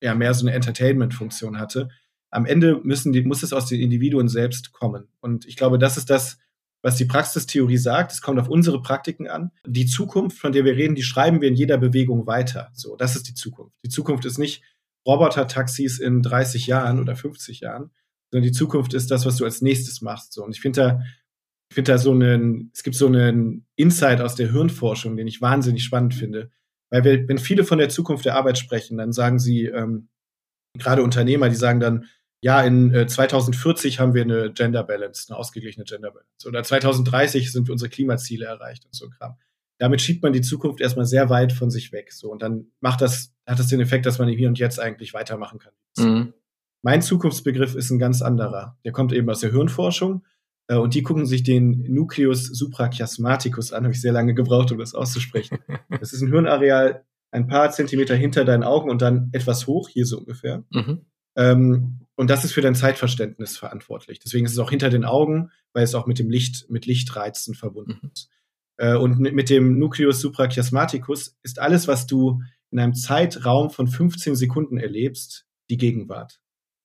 [0.00, 1.90] ja, mehr so eine Entertainment-Funktion hatte.
[2.30, 5.08] Am Ende müssen die, muss es aus den Individuen selbst kommen.
[5.20, 6.38] Und ich glaube, das ist das,
[6.80, 8.12] was die Praxistheorie sagt.
[8.12, 9.50] Es kommt auf unsere Praktiken an.
[9.66, 12.70] Die Zukunft, von der wir reden, die schreiben wir in jeder Bewegung weiter.
[12.72, 13.76] So, das ist die Zukunft.
[13.84, 14.62] Die Zukunft ist nicht
[15.06, 17.90] Roboter-Taxis in 30 Jahren oder 50 Jahren,
[18.32, 20.32] sondern die Zukunft ist das, was du als nächstes machst.
[20.32, 20.42] So.
[20.42, 21.00] Und ich finde da,
[21.70, 25.42] ich finde da so einen, es gibt so einen Insight aus der Hirnforschung, den ich
[25.42, 26.50] wahnsinnig spannend finde.
[26.90, 30.08] Weil wir, wenn viele von der Zukunft der Arbeit sprechen, dann sagen sie, ähm,
[30.78, 32.06] gerade Unternehmer, die sagen dann,
[32.42, 36.48] ja, in äh, 2040 haben wir eine Gender Balance, eine ausgeglichene Gender Balance.
[36.48, 39.36] Oder 2030 sind unsere Klimaziele erreicht und so Kram.
[39.78, 42.12] Damit schiebt man die Zukunft erstmal sehr weit von sich weg.
[42.12, 42.30] So.
[42.30, 45.58] Und dann macht das, hat das den Effekt, dass man hier und jetzt eigentlich weitermachen
[45.58, 45.72] kann.
[45.98, 46.34] Mhm.
[46.82, 48.76] Mein Zukunftsbegriff ist ein ganz anderer.
[48.84, 50.24] Der kommt eben aus der Hirnforschung
[50.66, 53.84] äh, und die gucken sich den Nucleus suprachiasmaticus an.
[53.84, 55.58] Habe ich sehr lange gebraucht, um das auszusprechen.
[56.00, 60.06] Das ist ein Hirnareal ein paar Zentimeter hinter deinen Augen und dann etwas hoch, hier
[60.06, 60.64] so ungefähr.
[60.70, 61.06] Mhm.
[61.34, 64.18] Ähm, und das ist für dein Zeitverständnis verantwortlich.
[64.18, 67.54] Deswegen ist es auch hinter den Augen, weil es auch mit dem Licht, mit Lichtreizen
[67.54, 68.10] verbunden mhm.
[68.12, 68.28] ist.
[68.76, 74.36] Äh, und mit dem Nucleus suprachiasmaticus ist alles, was du in einem Zeitraum von 15
[74.36, 76.41] Sekunden erlebst, die Gegenwart.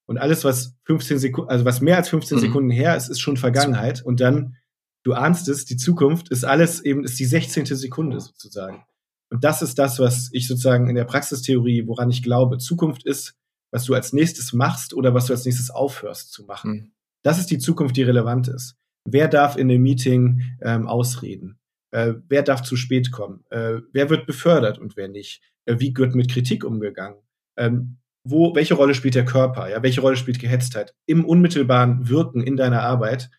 [0.07, 2.41] Und alles, was 15 Sekunden, also was mehr als 15 mhm.
[2.41, 4.01] Sekunden her ist, ist schon Vergangenheit.
[4.01, 4.55] Und dann,
[5.03, 7.65] du ahnst es, die Zukunft ist alles eben, ist die 16.
[7.65, 8.85] Sekunde sozusagen.
[9.29, 12.57] Und das ist das, was ich sozusagen in der Praxistheorie, woran ich glaube.
[12.57, 13.35] Zukunft ist,
[13.71, 16.71] was du als nächstes machst oder was du als nächstes aufhörst zu machen.
[16.71, 16.91] Mhm.
[17.23, 18.77] Das ist die Zukunft, die relevant ist.
[19.03, 21.59] Wer darf in dem Meeting ähm, ausreden?
[21.91, 23.43] Äh, wer darf zu spät kommen?
[23.49, 25.41] Äh, wer wird befördert und wer nicht?
[25.65, 27.19] Äh, wie wird mit Kritik umgegangen?
[27.57, 27.97] Ähm,
[28.29, 29.69] wo, welche Rolle spielt der Körper?
[29.69, 30.93] Ja, welche Rolle spielt Gehetztheit?
[31.05, 33.29] Im unmittelbaren Wirken in deiner Arbeit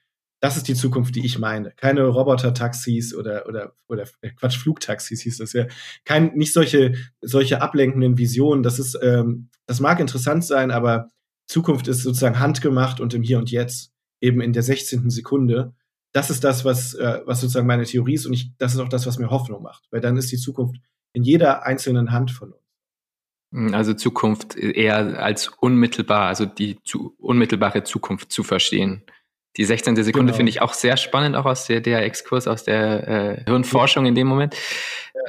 [0.40, 1.72] das ist die Zukunft, die ich meine.
[1.72, 5.66] Keine Roboter-Taxis oder, oder, oder äh, Quatsch, Flugtaxis hieß das ja.
[6.04, 8.62] Kein, nicht solche, solche ablenkenden Visionen.
[8.62, 11.08] Das ist, ähm, das mag interessant sein, aber
[11.46, 15.10] Zukunft ist sozusagen handgemacht und im Hier und Jetzt, eben in der 16.
[15.10, 15.74] Sekunde.
[16.12, 18.88] Das ist das, was, äh, was sozusagen meine Theorie ist und ich, das ist auch
[18.88, 20.76] das, was mir Hoffnung macht, weil dann ist die Zukunft
[21.12, 22.57] in jeder einzelnen Hand von uns.
[23.52, 29.02] Hm, also Zukunft eher als unmittelbar, also die zu, unmittelbare Zukunft zu verstehen.
[29.56, 29.96] Die 16.
[29.96, 30.36] Sekunde genau.
[30.36, 34.14] finde ich auch sehr spannend, auch aus der, der Exkurs aus der äh, Hirnforschung in
[34.14, 34.54] dem Moment.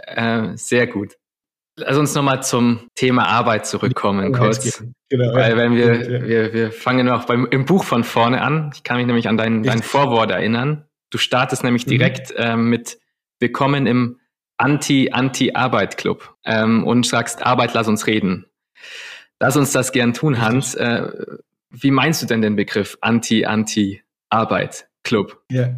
[0.06, 1.16] Äh, sehr gut.
[1.78, 4.84] Lass uns nochmal zum Thema Arbeit zurückkommen, kurz.
[5.10, 6.28] Genau, Weil wenn wir, ja.
[6.28, 8.72] wir, wir fangen noch beim, im Buch von vorne an.
[8.76, 10.86] Ich kann mich nämlich an dein, dein Vorwort erinnern.
[11.10, 11.92] Du startest nämlich mhm.
[11.92, 12.44] direkt mhm.
[12.44, 13.00] äh, mit
[13.40, 14.20] Willkommen im
[14.60, 18.46] Anti-Anti-Arbeit-Club ähm, und sagst, Arbeit, lass uns reden.
[19.40, 20.76] Lass uns das gern tun, Hans.
[20.76, 21.08] Äh,
[21.72, 24.02] wie meinst du denn den Begriff Anti-Anti?
[24.30, 25.44] Arbeit, Club.
[25.52, 25.78] Ja.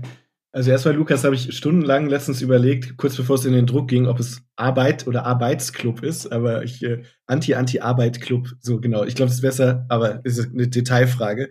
[0.54, 4.08] Also erstmal, Lukas, habe ich stundenlang letztens überlegt, kurz bevor es in den Druck ging,
[4.08, 9.06] ob es Arbeit oder Arbeitsclub ist, aber ich äh, Anti-Anti-Arbeit-Club, so genau.
[9.06, 11.50] Ich glaube, es ist besser, aber es ist eine Detailfrage.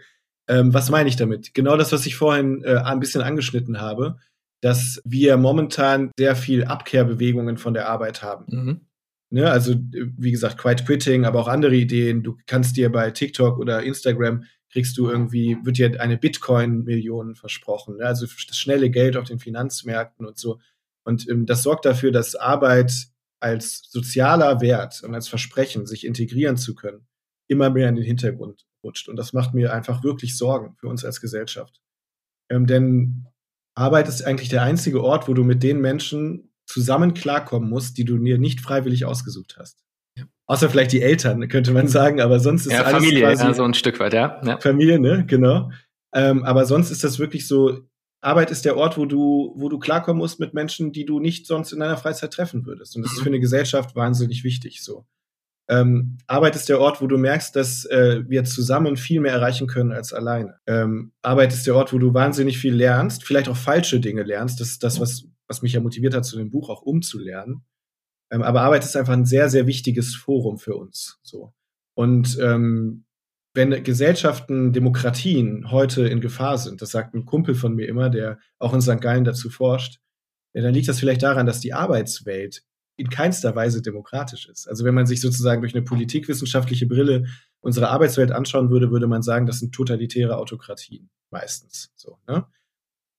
[0.48, 1.54] Ähm, was meine ich damit?
[1.54, 4.18] Genau das, was ich vorhin äh, ein bisschen angeschnitten habe,
[4.60, 8.44] dass wir momentan sehr viel Abkehrbewegungen von der Arbeit haben.
[8.48, 8.80] Mhm.
[9.32, 12.24] Ne, also, wie gesagt, Quiet Quitting, aber auch andere Ideen.
[12.24, 17.96] Du kannst dir bei TikTok oder Instagram kriegst du irgendwie, wird dir eine Bitcoin-Million versprochen.
[17.96, 18.04] Ne?
[18.04, 20.60] Also das schnelle Geld auf den Finanzmärkten und so.
[21.04, 22.92] Und ähm, das sorgt dafür, dass Arbeit
[23.40, 27.06] als sozialer Wert und als Versprechen, sich integrieren zu können,
[27.48, 29.08] immer mehr in den Hintergrund rutscht.
[29.08, 31.80] Und das macht mir einfach wirklich Sorgen für uns als Gesellschaft.
[32.48, 33.26] Ähm, denn
[33.80, 38.04] Arbeit ist eigentlich der einzige Ort, wo du mit den Menschen zusammen klarkommen musst, die
[38.04, 39.82] du dir nicht freiwillig ausgesucht hast.
[40.46, 43.54] Außer vielleicht die Eltern, könnte man sagen, aber sonst ist ja, alles Familie, quasi ja,
[43.54, 44.40] so ein Stück weit, ja.
[44.44, 44.58] ja.
[44.58, 45.70] Familie, ne, genau.
[46.12, 47.78] Ähm, aber sonst ist das wirklich so,
[48.20, 51.46] Arbeit ist der Ort, wo du, wo du klarkommen musst mit Menschen, die du nicht
[51.46, 52.96] sonst in deiner Freizeit treffen würdest.
[52.96, 53.16] Und das mhm.
[53.16, 55.06] ist für eine Gesellschaft wahnsinnig wichtig, so.
[55.70, 59.68] Ähm, Arbeit ist der Ort, wo du merkst, dass äh, wir zusammen viel mehr erreichen
[59.68, 60.58] können als alleine.
[60.66, 64.60] Ähm, Arbeit ist der Ort, wo du wahnsinnig viel lernst, vielleicht auch falsche Dinge lernst.
[64.60, 67.62] Das ist das, was, was mich ja motiviert hat, zu dem Buch auch umzulernen.
[68.32, 71.20] Ähm, aber Arbeit ist einfach ein sehr, sehr wichtiges Forum für uns.
[71.22, 71.54] So.
[71.94, 73.04] Und ähm,
[73.54, 78.40] wenn Gesellschaften, Demokratien heute in Gefahr sind, das sagt ein Kumpel von mir immer, der
[78.58, 79.00] auch in St.
[79.00, 80.00] Gallen dazu forscht,
[80.52, 82.64] ja, dann liegt das vielleicht daran, dass die Arbeitswelt
[83.00, 84.68] in keinster Weise demokratisch ist.
[84.68, 87.24] Also wenn man sich sozusagen durch eine politikwissenschaftliche Brille
[87.60, 91.92] unsere Arbeitswelt anschauen würde, würde man sagen, das sind totalitäre Autokratien meistens.
[91.96, 92.46] So, ne?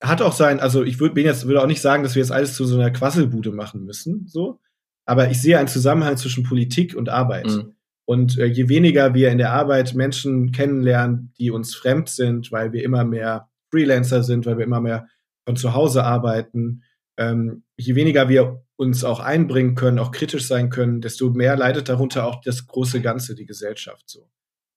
[0.02, 2.54] Hat auch sein, also ich würde jetzt würde auch nicht sagen, dass wir jetzt alles
[2.54, 4.60] zu so einer Quasselbude machen müssen, so.
[5.04, 7.46] Aber ich sehe einen Zusammenhang zwischen Politik und Arbeit.
[7.46, 7.74] Mhm.
[8.04, 12.72] Und äh, je weniger wir in der Arbeit Menschen kennenlernen, die uns fremd sind, weil
[12.72, 15.08] wir immer mehr Freelancer sind, weil wir immer mehr
[15.44, 16.82] von zu Hause arbeiten,
[17.16, 21.88] ähm, je weniger wir uns auch einbringen können, auch kritisch sein können, desto mehr leidet
[21.88, 24.22] darunter auch das große Ganze, die Gesellschaft so.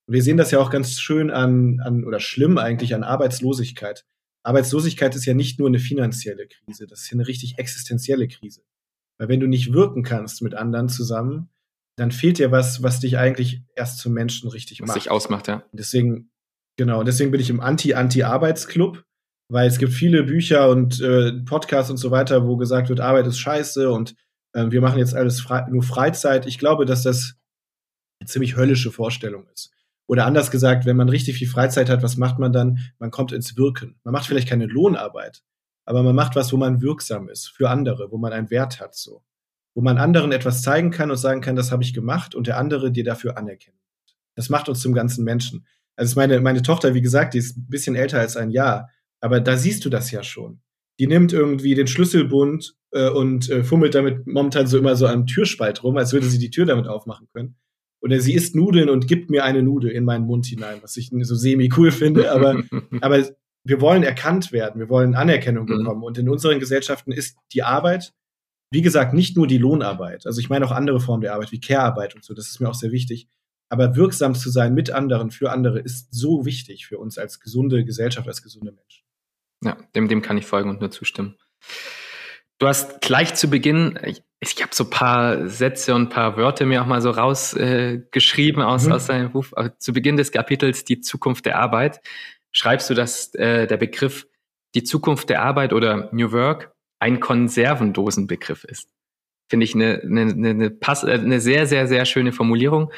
[0.06, 4.06] Und wir sehen das ja auch ganz schön an, an oder schlimm eigentlich an Arbeitslosigkeit.
[4.44, 8.62] Arbeitslosigkeit ist ja nicht nur eine finanzielle Krise, das ist ja eine richtig existenzielle Krise.
[9.18, 11.50] Weil wenn du nicht wirken kannst mit anderen zusammen,
[11.96, 14.96] dann fehlt dir was, was dich eigentlich erst zum Menschen richtig was macht.
[14.96, 15.64] Was dich ausmacht, ja.
[15.72, 16.30] Deswegen,
[16.76, 19.02] genau, deswegen bin ich im Anti-Anti-Arbeitsclub,
[19.48, 23.26] weil es gibt viele Bücher und äh, Podcasts und so weiter, wo gesagt wird, Arbeit
[23.26, 24.14] ist scheiße und
[24.52, 26.46] äh, wir machen jetzt alles frei, nur Freizeit.
[26.46, 27.34] Ich glaube, dass das
[28.20, 29.70] eine ziemlich höllische Vorstellung ist.
[30.08, 32.78] Oder anders gesagt, wenn man richtig viel Freizeit hat, was macht man dann?
[32.98, 33.98] Man kommt ins Wirken.
[34.04, 35.42] Man macht vielleicht keine Lohnarbeit,
[35.84, 38.94] aber man macht was, wo man wirksam ist für andere, wo man einen Wert hat,
[38.94, 39.22] so.
[39.74, 42.56] Wo man anderen etwas zeigen kann und sagen kann, das habe ich gemacht und der
[42.56, 43.76] andere dir dafür anerkennt.
[44.34, 45.66] Das macht uns zum ganzen Menschen.
[45.96, 49.40] Also meine, meine Tochter, wie gesagt, die ist ein bisschen älter als ein Jahr, aber
[49.40, 50.60] da siehst du das ja schon.
[50.98, 55.26] Die nimmt irgendwie den Schlüsselbund äh, und äh, fummelt damit momentan so immer so am
[55.26, 57.56] Türspalt rum, als würde sie die Tür damit aufmachen können.
[58.00, 61.10] Oder sie isst Nudeln und gibt mir eine Nudel in meinen Mund hinein, was ich
[61.12, 62.30] so semi-cool finde.
[62.30, 62.62] Aber,
[63.00, 63.24] aber
[63.64, 65.78] wir wollen erkannt werden, wir wollen Anerkennung mhm.
[65.78, 66.02] bekommen.
[66.04, 68.14] Und in unseren Gesellschaften ist die Arbeit,
[68.70, 70.26] wie gesagt, nicht nur die Lohnarbeit.
[70.26, 72.34] Also ich meine auch andere Formen der Arbeit, wie Care-Arbeit und so.
[72.34, 73.28] Das ist mir auch sehr wichtig.
[73.68, 77.84] Aber wirksam zu sein mit anderen, für andere, ist so wichtig für uns als gesunde
[77.84, 79.05] Gesellschaft, als gesunde Menschen.
[79.62, 81.36] Ja, dem, dem kann ich folgen und nur zustimmen.
[82.58, 86.36] Du hast gleich zu Beginn, ich, ich habe so ein paar Sätze und ein paar
[86.36, 88.92] Wörter mir auch mal so rausgeschrieben äh, aus, mhm.
[88.92, 89.46] aus deinem Buch.
[89.78, 92.00] Zu Beginn des Kapitels Die Zukunft der Arbeit
[92.52, 94.26] schreibst du, dass äh, der Begriff
[94.74, 98.88] die Zukunft der Arbeit oder New Work ein Konservendosenbegriff ist.
[99.48, 102.90] Finde ich eine, eine, eine, eine, eine sehr, sehr, sehr schöne Formulierung.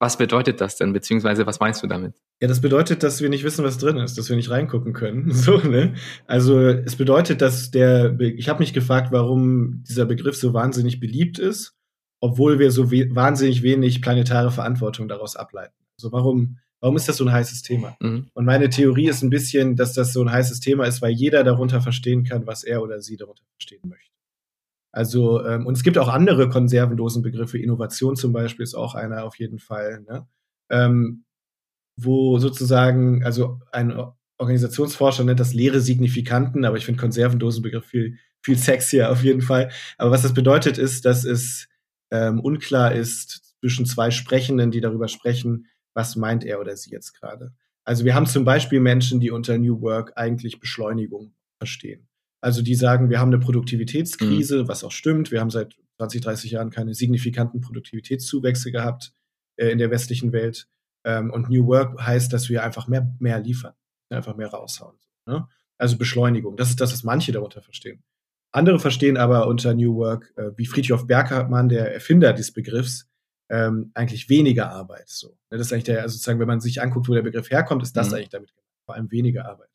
[0.00, 2.14] Was bedeutet das denn, beziehungsweise was meinst du damit?
[2.40, 5.30] Ja, das bedeutet, dass wir nicht wissen, was drin ist, dass wir nicht reingucken können.
[5.34, 5.94] So, ne?
[6.26, 11.00] Also es bedeutet, dass der, Be ich habe mich gefragt, warum dieser Begriff so wahnsinnig
[11.00, 11.76] beliebt ist,
[12.20, 15.74] obwohl wir so we wahnsinnig wenig planetare Verantwortung daraus ableiten.
[15.98, 17.96] Also warum, warum ist das so ein heißes Thema?
[18.00, 18.26] Mhm.
[18.34, 21.44] Und meine Theorie ist ein bisschen, dass das so ein heißes Thema ist, weil jeder
[21.44, 24.13] darunter verstehen kann, was er oder sie darunter verstehen möchte.
[24.94, 27.58] Also, ähm, und es gibt auch andere Konservendosenbegriffe.
[27.58, 30.28] Innovation zum Beispiel ist auch einer auf jeden Fall, ne?
[30.70, 31.24] ähm,
[31.96, 33.92] wo sozusagen, also ein
[34.38, 39.72] Organisationsforscher nennt das leere Signifikanten, aber ich finde Konservendosenbegriff viel, viel sexier auf jeden Fall.
[39.98, 41.66] Aber was das bedeutet, ist, dass es
[42.12, 47.14] ähm, unklar ist zwischen zwei Sprechenden, die darüber sprechen, was meint er oder sie jetzt
[47.14, 47.52] gerade.
[47.84, 52.06] Also wir haben zum Beispiel Menschen, die unter New Work eigentlich Beschleunigung verstehen.
[52.44, 54.68] Also die sagen, wir haben eine Produktivitätskrise, mhm.
[54.68, 55.30] was auch stimmt.
[55.30, 59.14] Wir haben seit 20, 30 Jahren keine signifikanten Produktivitätszuwächse gehabt
[59.56, 60.68] äh, in der westlichen Welt.
[61.06, 63.72] Ähm, und New Work heißt, dass wir einfach mehr, mehr liefern,
[64.10, 64.94] einfach mehr raushauen.
[65.26, 65.48] Ne?
[65.78, 66.58] Also Beschleunigung.
[66.58, 68.04] Das ist das, was manche darunter verstehen.
[68.52, 73.08] Andere verstehen aber unter New Work, äh, wie Friedhof Berkermann, der Erfinder des Begriffs,
[73.48, 75.08] ähm, eigentlich weniger Arbeit.
[75.08, 75.38] So.
[75.50, 77.82] Ne, das ist eigentlich der, also sozusagen, wenn man sich anguckt, wo der Begriff herkommt,
[77.82, 78.16] ist das mhm.
[78.16, 78.68] eigentlich damit gemeint.
[78.84, 79.70] Vor allem weniger Arbeit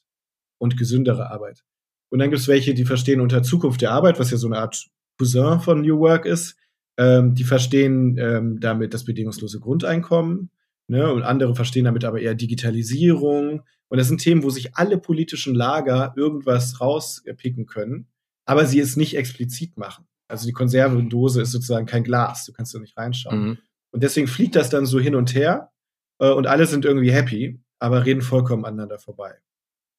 [0.60, 1.64] und gesündere Arbeit.
[2.10, 4.58] Und dann gibt es welche, die verstehen unter Zukunft der Arbeit, was ja so eine
[4.58, 6.56] Art Cousin von New Work ist.
[6.98, 10.50] Ähm, die verstehen ähm, damit das bedingungslose Grundeinkommen.
[10.88, 11.12] Ne?
[11.14, 13.62] Und andere verstehen damit aber eher Digitalisierung.
[13.90, 18.08] Und das sind Themen, wo sich alle politischen Lager irgendwas rauspicken können,
[18.46, 20.06] aber sie es nicht explizit machen.
[20.28, 23.42] Also die Konservendose ist sozusagen kein Glas, du kannst da nicht reinschauen.
[23.42, 23.58] Mhm.
[23.92, 25.72] Und deswegen fliegt das dann so hin und her
[26.20, 29.40] äh, und alle sind irgendwie happy, aber reden vollkommen aneinander vorbei.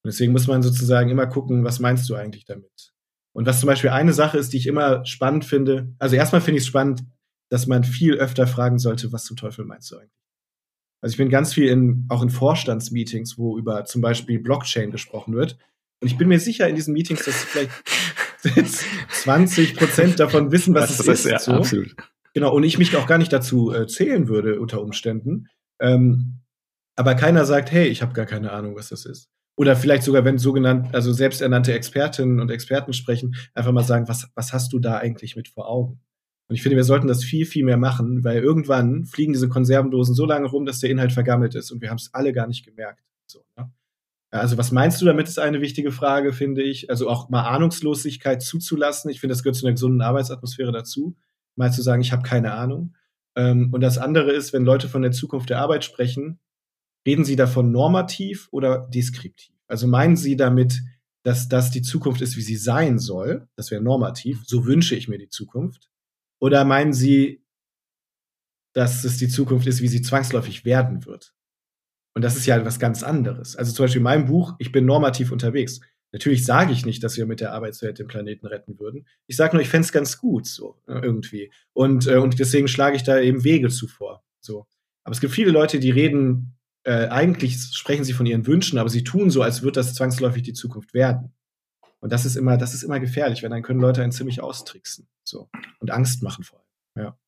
[0.03, 2.93] Und deswegen muss man sozusagen immer gucken, was meinst du eigentlich damit?
[3.33, 6.59] Und was zum Beispiel eine Sache ist, die ich immer spannend finde, also erstmal finde
[6.59, 7.05] ich es spannend,
[7.51, 10.11] dass man viel öfter fragen sollte, was zum Teufel meinst du eigentlich?
[11.03, 15.35] Also ich bin ganz viel in, auch in Vorstandsmeetings, wo über zum Beispiel Blockchain gesprochen
[15.35, 15.57] wird.
[16.01, 17.71] Und ich bin mir sicher in diesen Meetings, dass vielleicht
[19.11, 21.25] 20 Prozent davon wissen, was das, es ist.
[21.27, 21.53] ist ja, so.
[21.53, 21.95] absolut.
[22.35, 25.49] Genau, und ich mich auch gar nicht dazu äh, zählen würde unter Umständen.
[25.81, 26.41] Ähm,
[26.97, 29.31] aber keiner sagt, hey, ich habe gar keine Ahnung, was das ist.
[29.61, 34.27] Oder vielleicht sogar, wenn sogenannte, also selbsternannte Expertinnen und Experten sprechen, einfach mal sagen, was,
[34.35, 36.01] was hast du da eigentlich mit vor Augen?
[36.49, 40.15] Und ich finde, wir sollten das viel, viel mehr machen, weil irgendwann fliegen diese Konservendosen
[40.15, 42.65] so lange rum, dass der Inhalt vergammelt ist und wir haben es alle gar nicht
[42.65, 43.03] gemerkt.
[43.27, 43.71] So, ne?
[44.31, 46.89] Also was meinst du damit, ist eine wichtige Frage, finde ich.
[46.89, 49.11] Also auch mal Ahnungslosigkeit zuzulassen.
[49.11, 51.19] Ich finde, das gehört zu einer gesunden Arbeitsatmosphäre dazu,
[51.55, 52.95] mal zu sagen, ich habe keine Ahnung.
[53.37, 56.39] Ähm, und das andere ist, wenn Leute von der Zukunft der Arbeit sprechen,
[57.07, 59.55] Reden Sie davon normativ oder deskriptiv?
[59.69, 60.81] Also meinen Sie damit,
[61.23, 63.49] dass das die Zukunft ist, wie sie sein soll?
[63.57, 64.43] Das wäre normativ.
[64.47, 65.91] So wünsche ich mir die Zukunft.
[66.41, 67.45] Oder meinen Sie,
[68.73, 71.35] dass es die Zukunft ist, wie sie zwangsläufig werden wird?
[72.15, 73.57] Und das ist ja etwas ganz anderes.
[73.57, 75.81] Also zum Beispiel in meinem Buch, ich bin normativ unterwegs.
[76.13, 79.07] Natürlich sage ich nicht, dass wir mit der Arbeitswelt den Planeten retten würden.
[79.27, 81.53] Ich sage nur, ich fände es ganz gut, so äh, irgendwie.
[81.73, 84.25] Und, äh, und deswegen schlage ich da eben Wege zuvor.
[84.41, 84.67] So.
[85.05, 88.89] Aber es gibt viele Leute, die reden äh, eigentlich sprechen sie von ihren Wünschen, aber
[88.89, 91.35] sie tun so, als wird das zwangsläufig die Zukunft werden.
[92.01, 95.09] Und das ist immer, das ist immer gefährlich, weil dann können Leute einen ziemlich austricksen.
[95.23, 95.51] So.
[95.81, 97.07] Und Angst machen vor allem.
[97.07, 97.19] Ja.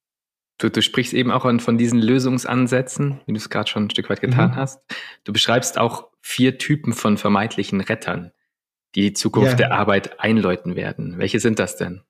[0.58, 4.08] Du, du sprichst eben auch von diesen Lösungsansätzen, wie du es gerade schon ein Stück
[4.08, 4.56] weit getan mhm.
[4.56, 4.80] hast.
[5.24, 8.32] Du beschreibst auch vier Typen von vermeintlichen Rettern,
[8.94, 9.56] die die Zukunft ja.
[9.56, 11.18] der Arbeit einläuten werden.
[11.18, 12.02] Welche sind das denn?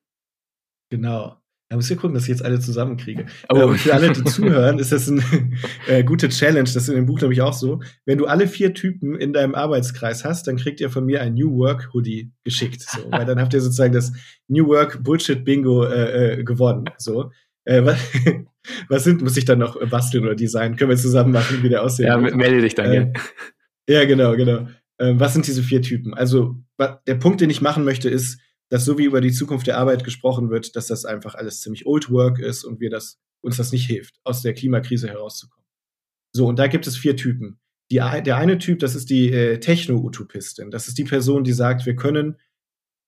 [0.91, 1.42] Genau.
[1.73, 3.25] Da muss ich gucken, dass ich jetzt alle zusammenkriege.
[3.49, 3.57] Oh.
[3.57, 5.23] Äh, und für alle, die zuhören, ist das eine
[5.89, 6.65] äh, gute Challenge.
[6.65, 7.81] Das ist in dem Buch nämlich auch so.
[8.05, 11.33] Wenn du alle vier Typen in deinem Arbeitskreis hast, dann kriegt ihr von mir ein
[11.33, 12.83] New Work Hoodie geschickt.
[12.83, 12.99] So.
[13.11, 14.13] Weil dann habt ihr sozusagen das
[14.49, 16.91] New Work Bullshit Bingo äh, äh, gewonnen.
[16.99, 17.31] So.
[17.65, 17.99] Äh, was,
[18.91, 20.77] was sind, muss ich dann noch basteln oder designen?
[20.77, 22.05] Können wir zusammen machen, wie der aussieht?
[22.05, 23.13] Ja, melde dich dann, äh,
[23.89, 24.05] ja.
[24.05, 24.69] genau, genau.
[25.01, 26.13] Ähm, was sind diese vier Typen?
[26.13, 26.57] Also,
[27.07, 28.41] der Punkt, den ich machen möchte, ist,
[28.73, 31.85] dass so wie über die Zukunft der Arbeit gesprochen wird, dass das einfach alles ziemlich
[31.85, 35.67] Old Work ist und wir das uns das nicht hilft, aus der Klimakrise herauszukommen.
[36.35, 37.61] So, und da gibt es vier Typen.
[37.91, 40.71] Die, der eine Typ, das ist die äh, Techno-Utopistin.
[40.71, 42.39] Das ist die Person, die sagt, wir können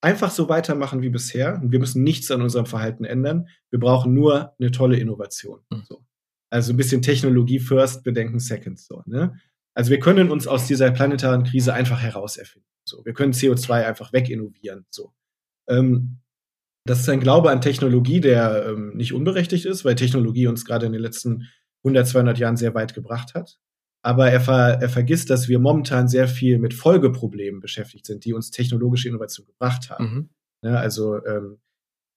[0.02, 1.62] einfach so weitermachen wie bisher.
[1.64, 3.48] Wir müssen nichts an unserem Verhalten ändern.
[3.70, 5.60] Wir brauchen nur eine tolle Innovation.
[5.70, 5.84] Mhm.
[5.88, 6.04] So.
[6.50, 8.78] Also ein bisschen Technologie first, Bedenken second.
[8.78, 9.40] So, ne?
[9.72, 12.68] Also wir können uns aus dieser planetaren Krise einfach herauserfinden.
[12.86, 14.84] So, wir können CO2 einfach weginnovieren.
[14.90, 15.14] So.
[15.68, 16.20] Ähm,
[16.86, 20.86] das ist ein Glaube an Technologie, der ähm, nicht unberechtigt ist, weil Technologie uns gerade
[20.86, 21.48] in den letzten
[21.82, 23.58] 100, 200 Jahren sehr weit gebracht hat.
[24.02, 28.34] Aber er, ver, er vergisst, dass wir momentan sehr viel mit Folgeproblemen beschäftigt sind, die
[28.34, 30.04] uns technologische Innovation gebracht haben.
[30.04, 30.28] Mhm.
[30.62, 31.58] Ja, ne, also ähm,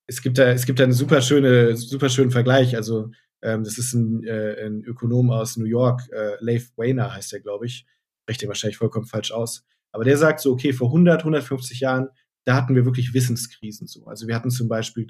[0.06, 2.76] es gibt da es gibt da einen super schöne super schönen Vergleich.
[2.76, 7.32] Also ähm, das ist ein, äh, ein Ökonom aus New York, äh, Leif Weiner heißt
[7.32, 7.86] der, glaube ich.
[8.24, 9.66] Spreche den wahrscheinlich vollkommen falsch aus.
[9.92, 12.10] Aber der sagt so, okay, vor 100, 150 Jahren,
[12.48, 14.06] da hatten wir wirklich Wissenskrisen so.
[14.06, 15.08] Also wir hatten zum Beispiel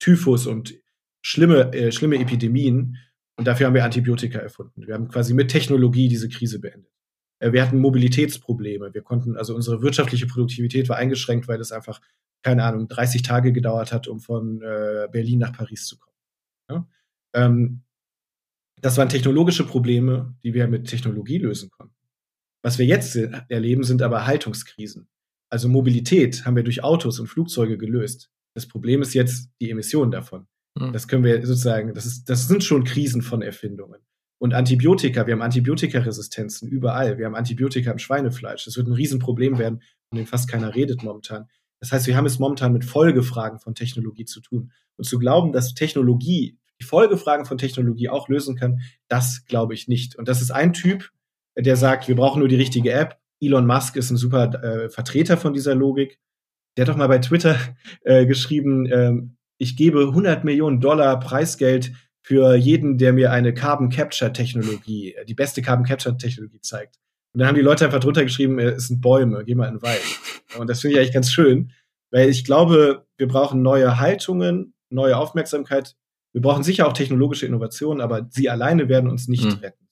[0.00, 0.74] Typhus und
[1.24, 2.98] schlimme, äh, schlimme Epidemien.
[3.36, 4.86] Und dafür haben wir Antibiotika erfunden.
[4.86, 6.92] Wir haben quasi mit Technologie diese Krise beendet.
[7.38, 8.92] Äh, wir hatten Mobilitätsprobleme.
[8.92, 12.02] Wir konnten, also unsere wirtschaftliche Produktivität war eingeschränkt, weil es einfach,
[12.42, 16.18] keine Ahnung, 30 Tage gedauert hat, um von äh, Berlin nach Paris zu kommen.
[16.70, 16.88] Ja?
[17.32, 17.82] Ähm,
[18.82, 21.96] das waren technologische Probleme, die wir mit Technologie lösen konnten.
[22.62, 25.08] Was wir jetzt erleben, sind aber Haltungskrisen.
[25.54, 28.28] Also Mobilität haben wir durch Autos und Flugzeuge gelöst.
[28.54, 30.48] Das Problem ist jetzt die Emissionen davon.
[30.76, 30.92] Mhm.
[30.92, 34.00] Das können wir sozusagen, das, ist, das sind schon Krisen von Erfindungen.
[34.38, 37.18] Und Antibiotika, wir haben Antibiotikaresistenzen überall.
[37.18, 38.64] Wir haben Antibiotika im Schweinefleisch.
[38.64, 41.46] Das wird ein Riesenproblem werden, von dem fast keiner redet momentan.
[41.78, 44.72] Das heißt, wir haben es momentan mit Folgefragen von Technologie zu tun.
[44.96, 49.86] Und zu glauben, dass Technologie, die Folgefragen von Technologie auch lösen kann, das glaube ich
[49.86, 50.16] nicht.
[50.16, 51.10] Und das ist ein Typ,
[51.56, 53.20] der sagt, wir brauchen nur die richtige App.
[53.44, 56.18] Elon Musk ist ein super äh, Vertreter von dieser Logik.
[56.76, 57.56] Der hat doch mal bei Twitter
[58.04, 63.90] äh, geschrieben, ähm, ich gebe 100 Millionen Dollar Preisgeld für jeden, der mir eine Carbon
[63.90, 66.98] Capture Technologie, äh, die beste Carbon Capture Technologie zeigt.
[67.32, 69.74] Und dann haben die Leute einfach drunter geschrieben, äh, es sind Bäume, geh mal in
[69.74, 70.02] den Wald.
[70.58, 71.72] Und das finde ich eigentlich ganz schön,
[72.10, 75.96] weil ich glaube, wir brauchen neue Haltungen, neue Aufmerksamkeit.
[76.32, 79.60] Wir brauchen sicher auch technologische Innovationen, aber sie alleine werden uns nicht mhm.
[79.60, 79.88] retten.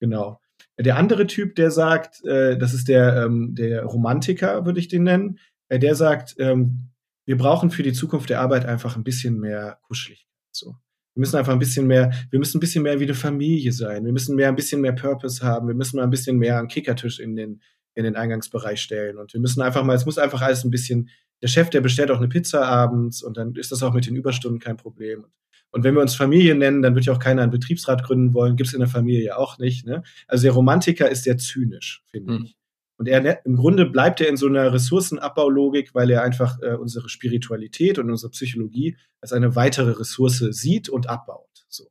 [0.00, 0.40] Genau.
[0.82, 5.04] Der andere Typ, der sagt, äh, das ist der, ähm, der Romantiker, würde ich den
[5.04, 5.38] nennen,
[5.68, 6.90] äh, der sagt, ähm,
[7.26, 10.26] wir brauchen für die Zukunft der Arbeit einfach ein bisschen mehr Kuscheligkeit.
[10.52, 10.74] So.
[11.14, 14.04] Wir müssen einfach ein bisschen mehr, wir müssen ein bisschen mehr wie eine Familie sein.
[14.04, 15.68] Wir müssen mehr, ein bisschen mehr Purpose haben.
[15.68, 17.60] Wir müssen mal ein bisschen mehr einen Kickertisch in den,
[17.94, 19.18] in den Eingangsbereich stellen.
[19.18, 21.10] Und wir müssen einfach mal, es muss einfach alles ein bisschen,
[21.42, 24.16] der Chef, der bestellt auch eine Pizza abends und dann ist das auch mit den
[24.16, 25.26] Überstunden kein Problem.
[25.70, 28.56] Und wenn wir uns Familie nennen, dann wird ja auch keiner einen Betriebsrat gründen wollen.
[28.56, 29.86] Gibt es in der Familie auch nicht.
[29.86, 30.02] Ne?
[30.26, 32.44] Also der Romantiker ist sehr zynisch, finde mhm.
[32.44, 32.56] ich.
[33.00, 36.74] Und er ne, im Grunde bleibt er in so einer Ressourcenabbaulogik, weil er einfach äh,
[36.74, 41.64] unsere Spiritualität und unsere Psychologie als eine weitere Ressource sieht und abbaut.
[41.68, 41.90] So.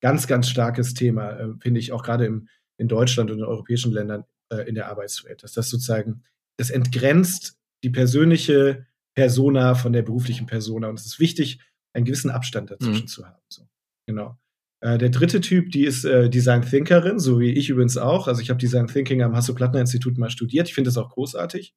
[0.00, 4.24] Ganz, ganz starkes Thema, äh, finde ich, auch gerade in Deutschland und in europäischen Ländern
[4.48, 5.44] äh, in der Arbeitswelt.
[5.44, 6.24] Dass das sozusagen,
[6.56, 10.88] das entgrenzt die persönliche Persona von der beruflichen Persona.
[10.88, 11.60] Und es ist wichtig,
[11.92, 13.08] einen gewissen Abstand dazwischen mhm.
[13.08, 13.42] zu haben.
[13.48, 13.68] So.
[14.06, 14.38] Genau.
[14.80, 18.28] Äh, der dritte Typ, die ist äh, Design Thinkerin, so wie ich übrigens auch.
[18.28, 20.68] Also ich habe Design Thinking am Hasso-Plattner-Institut mal studiert.
[20.68, 21.74] Ich finde das auch großartig.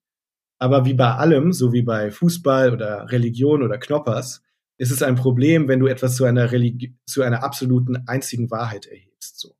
[0.60, 4.41] Aber wie bei allem, so wie bei Fußball oder Religion oder Knoppers,
[4.78, 8.86] ist es ein Problem, wenn du etwas zu einer, Religi zu einer absoluten einzigen Wahrheit
[8.86, 9.39] erhebst.
[9.39, 9.56] So.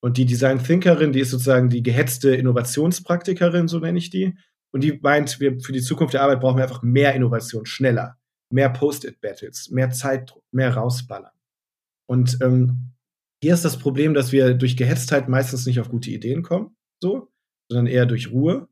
[0.00, 4.36] Und die Design Thinkerin, die ist sozusagen die gehetzte Innovationspraktikerin, so nenne ich die.
[4.70, 8.17] Und die meint, wir für die Zukunft der Arbeit brauchen wir einfach mehr Innovation, schneller,
[8.50, 11.32] mehr Post-it-Battles, mehr Zeit, mehr rausballern.
[12.06, 12.92] Und ähm,
[13.42, 17.28] hier ist das Problem, dass wir durch Gehetztheit meistens nicht auf gute Ideen kommen, so,
[17.70, 18.68] sondern eher durch Ruhe.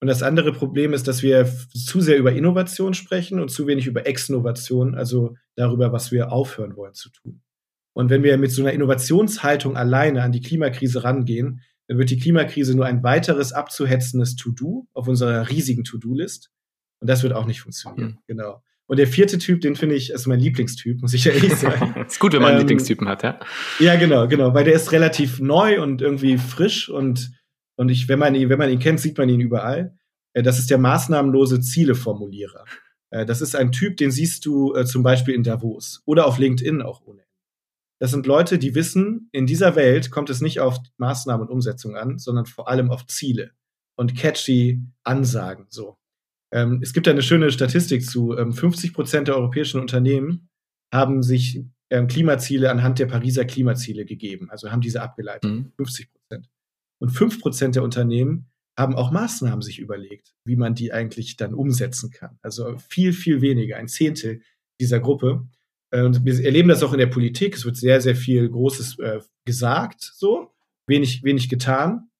[0.00, 3.86] Und das andere Problem ist, dass wir zu sehr über Innovation sprechen und zu wenig
[3.86, 7.40] über Exnovation, also darüber, was wir aufhören wollen zu tun.
[7.94, 12.18] Und wenn wir mit so einer Innovationshaltung alleine an die Klimakrise rangehen, dann wird die
[12.18, 16.50] Klimakrise nur ein weiteres abzuhetzendes To-Do auf unserer riesigen To-Do-List.
[17.00, 18.10] Und das wird auch nicht funktionieren.
[18.10, 18.18] Mhm.
[18.26, 18.62] Genau.
[18.86, 22.04] Und der vierte Typ, den finde ich, ist mein Lieblingstyp, muss ich ehrlich sagen.
[22.06, 23.40] ist gut, wenn man ähm, Lieblingstypen hat, ja?
[23.80, 27.32] Ja, genau, genau, weil der ist relativ neu und irgendwie frisch und,
[27.76, 29.96] und ich, wenn man ihn, wenn man ihn kennt, sieht man ihn überall.
[30.34, 32.64] Äh, das ist der maßnahmenlose Zieleformulierer.
[33.10, 36.38] Äh, das ist ein Typ, den siehst du äh, zum Beispiel in Davos oder auf
[36.38, 37.22] LinkedIn auch ohne.
[38.00, 41.96] Das sind Leute, die wissen, in dieser Welt kommt es nicht auf Maßnahmen und Umsetzung
[41.96, 43.52] an, sondern vor allem auf Ziele
[43.96, 45.96] und catchy Ansagen, so.
[46.54, 48.36] Ähm, es gibt da eine schöne Statistik zu.
[48.36, 50.48] Ähm, 50 Prozent der europäischen Unternehmen
[50.92, 55.50] haben sich ähm, Klimaziele anhand der Pariser Klimaziele gegeben, also haben diese abgeleitet.
[55.50, 55.72] Mhm.
[55.76, 56.48] 50 Prozent.
[57.00, 61.54] Und 5 Prozent der Unternehmen haben auch Maßnahmen sich überlegt, wie man die eigentlich dann
[61.54, 62.38] umsetzen kann.
[62.42, 64.40] Also viel, viel weniger, ein Zehntel
[64.80, 65.46] dieser Gruppe.
[65.92, 67.54] Und wir erleben das auch in der Politik.
[67.54, 70.52] Es wird sehr, sehr viel Großes äh, gesagt, so,
[70.88, 72.10] wenig, wenig getan.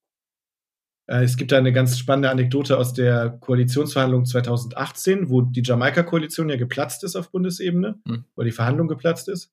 [1.07, 6.49] Äh, es gibt da eine ganz spannende Anekdote aus der Koalitionsverhandlung 2018, wo die Jamaika-Koalition
[6.49, 8.25] ja geplatzt ist auf Bundesebene, mhm.
[8.35, 9.53] wo die Verhandlung geplatzt ist.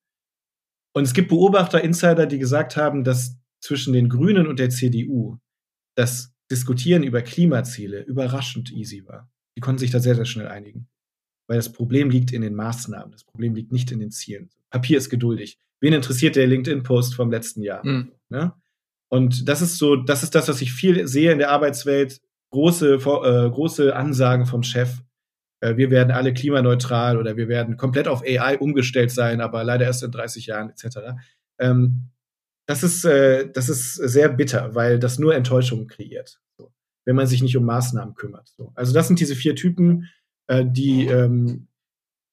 [0.94, 5.38] Und es gibt Beobachter, Insider, die gesagt haben, dass zwischen den Grünen und der CDU
[5.96, 9.32] das Diskutieren über Klimaziele überraschend easy war.
[9.56, 10.90] Die konnten sich da sehr, sehr schnell einigen.
[11.48, 13.12] Weil das Problem liegt in den Maßnahmen.
[13.12, 14.50] Das Problem liegt nicht in den Zielen.
[14.70, 15.58] Papier ist geduldig.
[15.80, 17.86] Wen interessiert der LinkedIn-Post vom letzten Jahr?
[17.86, 18.12] Mhm.
[18.30, 18.54] Ne?
[19.12, 22.22] Und das ist so, das ist das, was ich viel sehe in der Arbeitswelt.
[22.52, 25.02] Große, äh, große Ansagen vom Chef.
[25.60, 29.86] Äh, wir werden alle klimaneutral oder wir werden komplett auf AI umgestellt sein, aber leider
[29.86, 31.00] erst in 30 Jahren etc.
[31.60, 32.10] Ähm,
[32.68, 36.72] das ist, äh, das ist sehr bitter, weil das nur Enttäuschung kreiert, so,
[37.06, 38.50] wenn man sich nicht um Maßnahmen kümmert.
[38.58, 38.72] So.
[38.76, 40.10] Also das sind diese vier Typen,
[40.48, 41.68] äh, die ähm,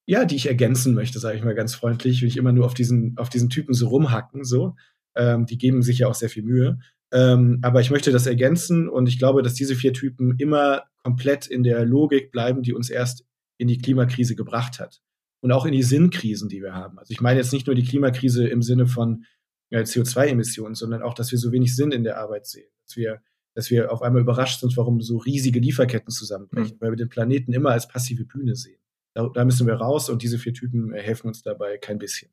[0.07, 2.73] ja, die ich ergänzen möchte, sage ich mal ganz freundlich, will ich immer nur auf
[2.73, 4.75] diesen, auf diesen Typen so rumhacken, so.
[5.19, 6.79] Ähm, die geben sich ja auch sehr viel Mühe.
[7.13, 11.47] Ähm, aber ich möchte das ergänzen und ich glaube, dass diese vier Typen immer komplett
[11.47, 13.25] in der Logik bleiben, die uns erst
[13.57, 15.01] in die Klimakrise gebracht hat.
[15.41, 16.99] Und auch in die Sinnkrisen, die wir haben.
[16.99, 19.25] Also ich meine jetzt nicht nur die Klimakrise im Sinne von
[19.71, 22.69] äh, CO2-Emissionen, sondern auch, dass wir so wenig Sinn in der Arbeit sehen.
[22.87, 23.23] Dass wir,
[23.55, 26.81] dass wir auf einmal überrascht sind, warum so riesige Lieferketten zusammenbrechen, mhm.
[26.81, 28.81] weil wir den Planeten immer als passive Bühne sehen.
[29.15, 32.31] Da, da müssen wir raus und diese vier Typen äh, helfen uns dabei kein bisschen.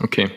[0.00, 0.30] Okay.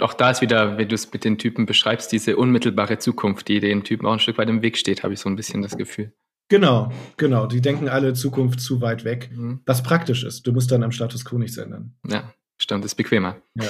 [0.00, 3.60] Auch da ist wieder, wenn du es mit den Typen beschreibst, diese unmittelbare Zukunft, die
[3.60, 5.76] den Typen auch ein Stück weit im Weg steht, habe ich so ein bisschen das
[5.76, 6.12] Gefühl.
[6.48, 7.46] Genau, genau.
[7.46, 9.60] Die denken alle Zukunft zu weit weg, mhm.
[9.66, 10.46] was praktisch ist.
[10.46, 11.94] Du musst dann am Status quo nichts ändern.
[12.06, 13.36] Ja, stimmt, ist bequemer.
[13.54, 13.68] Ja,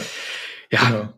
[0.70, 1.08] ja genau.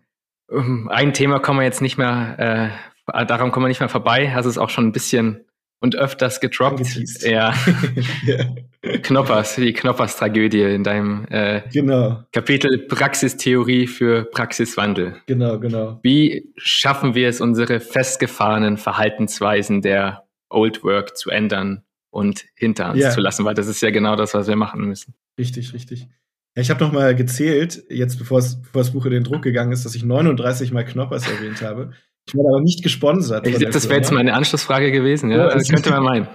[0.48, 2.78] Um, ein Thema kommen wir jetzt nicht mehr,
[3.08, 4.32] äh, daran kommen wir nicht mehr vorbei.
[4.32, 5.44] Hast es auch schon ein bisschen
[5.80, 7.22] und öfters gedroppt.
[7.22, 7.54] Ja.
[8.26, 8.98] ja.
[9.02, 12.22] Knoppers, die Knoppers-Tragödie in deinem äh, genau.
[12.32, 15.16] Kapitel Praxistheorie für Praxiswandel.
[15.26, 15.98] Genau, genau.
[16.02, 23.00] Wie schaffen wir es, unsere festgefahrenen Verhaltensweisen der Old Work zu ändern und hinter uns
[23.00, 23.10] ja.
[23.10, 23.44] zu lassen?
[23.44, 25.14] Weil das ist ja genau das, was wir machen müssen.
[25.38, 26.08] Richtig, richtig.
[26.54, 29.72] Ja, ich habe noch mal gezählt, jetzt bevor, bevor das Buch in den Druck gegangen
[29.72, 31.92] ist, dass ich 39 Mal Knoppers erwähnt habe.
[32.26, 33.46] Ich werde aber nicht gesponsert.
[33.46, 35.48] Ich, das wäre jetzt meine Anschlussfrage gewesen, ja.
[35.48, 36.28] ja das könnte man meinen.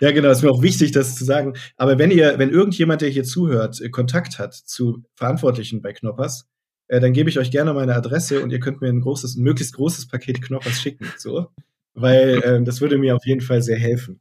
[0.00, 1.54] Ja, genau, ist mir auch wichtig, das zu sagen.
[1.76, 6.46] Aber wenn ihr, wenn irgendjemand, der hier zuhört, äh, Kontakt hat zu Verantwortlichen bei Knoppers,
[6.88, 9.42] äh, dann gebe ich euch gerne meine Adresse und ihr könnt mir ein großes, ein
[9.42, 11.48] möglichst großes Paket Knoppers schicken, so.
[11.94, 14.20] Weil äh, das würde mir auf jeden Fall sehr helfen.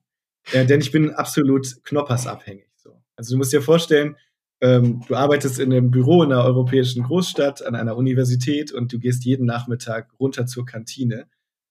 [0.51, 3.01] Äh, denn ich bin absolut Knoppers abhängig, so.
[3.15, 4.15] Also du musst dir vorstellen,
[4.63, 8.97] ähm, du arbeitest in einem Büro in einer europäischen Großstadt, an einer Universität und du
[8.97, 11.27] gehst jeden Nachmittag runter zur Kantine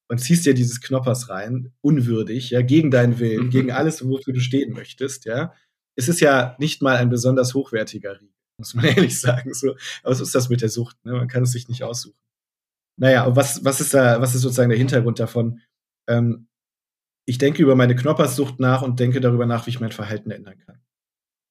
[0.08, 3.50] und ziehst dir dieses Knoppers rein, unwürdig, ja, gegen deinen Willen, mhm.
[3.50, 5.54] gegen alles, wofür du stehen möchtest, ja.
[5.96, 9.54] Es ist ja nicht mal ein besonders hochwertiger Riegel, muss man ehrlich sagen.
[9.54, 11.12] So, aber so ist das mit der Sucht, ne?
[11.12, 12.18] Man kann es sich nicht aussuchen.
[12.98, 15.60] Naja, und was, was ist da, was ist sozusagen der Hintergrund davon?
[16.06, 16.46] Ähm,
[17.24, 20.58] ich denke über meine Knopperssucht nach und denke darüber nach, wie ich mein Verhalten ändern
[20.58, 20.82] kann.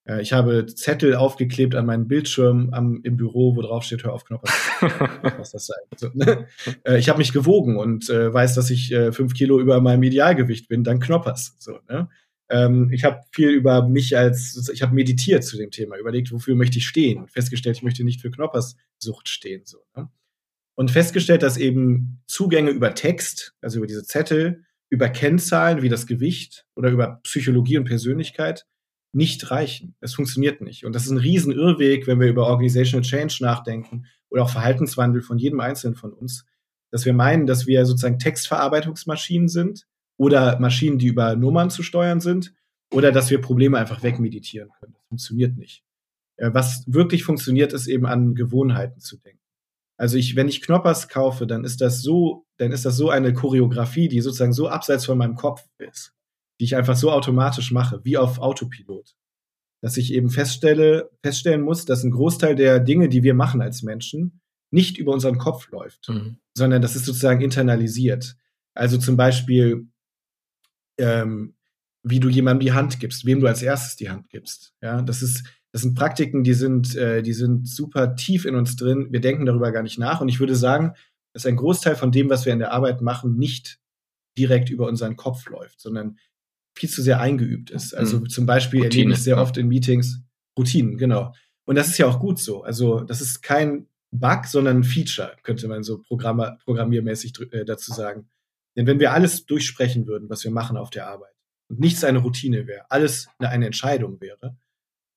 [0.08, 4.14] Äh, ich habe Zettel aufgeklebt an meinen Bildschirm am, im Büro, wo drauf steht, hör
[4.14, 4.43] auf Knopf.
[5.38, 6.12] was das sein.
[6.14, 6.47] Ne?
[6.84, 10.04] Äh, ich habe mich gewogen und äh, weiß, dass ich äh, fünf Kilo über meinem
[10.04, 11.56] Idealgewicht bin, dann Knoppers.
[11.60, 12.10] So, ne?
[12.49, 16.56] ähm, ich habe viel über mich als, ich habe meditiert zu dem Thema, überlegt, wofür
[16.56, 19.62] möchte ich stehen und festgestellt, ich möchte nicht für Knopperssucht stehen.
[19.66, 20.10] So, ne?
[20.76, 26.08] Und festgestellt, dass eben Zugänge über Text, also über diese Zettel, über Kennzahlen wie das
[26.08, 28.66] Gewicht oder über Psychologie und Persönlichkeit
[29.14, 29.95] nicht reichen.
[29.99, 30.86] Es funktioniert nicht.
[30.86, 35.38] Und das ist ein Riesenirrweg, wenn wir über Organizational Change nachdenken oder auch Verhaltenswandel von
[35.38, 36.45] jedem Einzelnen von uns,
[36.91, 39.88] dass wir meinen, dass wir sozusagen Textverarbeitungsmaschinen sind
[40.18, 42.53] oder Maschinen, die über Nummern zu steuern sind
[42.91, 44.93] oder dass wir Probleme einfach wegmeditieren können.
[44.93, 45.84] Das funktioniert nicht.
[46.38, 49.39] Äh, was wirklich funktioniert, ist eben an Gewohnheiten zu denken.
[49.97, 53.34] Also ich, wenn ich Knoppers kaufe, dann ist das so, dann ist das so eine
[53.34, 56.14] Choreografie, die sozusagen so abseits von meinem Kopf ist
[56.62, 59.16] die ich einfach so automatisch mache, wie auf Autopilot.
[59.82, 63.82] Dass ich eben feststelle, feststellen muss, dass ein Großteil der Dinge, die wir machen als
[63.82, 66.38] Menschen, nicht über unseren Kopf läuft, mhm.
[66.55, 68.36] sondern das ist sozusagen internalisiert.
[68.76, 69.88] Also zum Beispiel,
[70.99, 71.55] ähm,
[72.03, 74.76] wie du jemandem die Hand gibst, wem du als erstes die Hand gibst.
[74.84, 78.76] Ja, das ist, das sind Praktiken, die sind, äh, die sind super tief in uns
[78.76, 79.07] drin.
[79.09, 80.22] Wir denken darüber gar nicht nach.
[80.22, 80.93] Und ich würde sagen,
[81.34, 83.80] dass ein Großteil von dem, was wir in der Arbeit machen, nicht
[84.38, 86.18] direkt über unseren Kopf läuft, sondern
[86.76, 87.93] viel zu sehr eingeübt ist.
[87.93, 88.30] Also mhm.
[88.30, 90.22] zum Beispiel Routine, erlebe ich sehr oft in Meetings
[90.57, 91.34] Routinen, genau.
[91.65, 92.63] Und das ist ja auch gut so.
[92.63, 97.93] Also das ist kein Bug, sondern ein Feature, könnte man so Programmer, programmiermäßig äh, dazu
[97.93, 98.30] sagen.
[98.76, 101.34] Denn wenn wir alles durchsprechen würden, was wir machen auf der Arbeit,
[101.69, 104.57] und nichts eine Routine wäre, alles eine, eine Entscheidung wäre,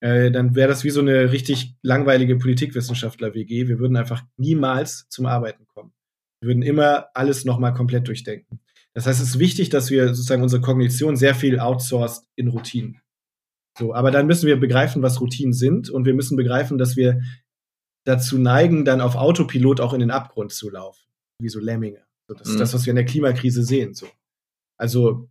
[0.01, 3.69] äh, dann wäre das wie so eine richtig langweilige Politikwissenschaftler-WG.
[3.69, 5.93] Wir würden einfach niemals zum Arbeiten kommen.
[6.41, 8.61] Wir würden immer alles nochmal komplett durchdenken.
[8.95, 13.01] Das heißt, es ist wichtig, dass wir sozusagen unsere Kognition sehr viel outsourced in Routinen.
[13.77, 17.21] So, aber dann müssen wir begreifen, was Routinen sind und wir müssen begreifen, dass wir
[18.05, 21.03] dazu neigen, dann auf Autopilot auch in den Abgrund zu laufen,
[21.41, 22.05] wie so Lemminge.
[22.29, 22.55] So, das mhm.
[22.55, 23.95] ist das, was wir in der Klimakrise sehen.
[23.95, 24.07] So.
[24.79, 25.29] Also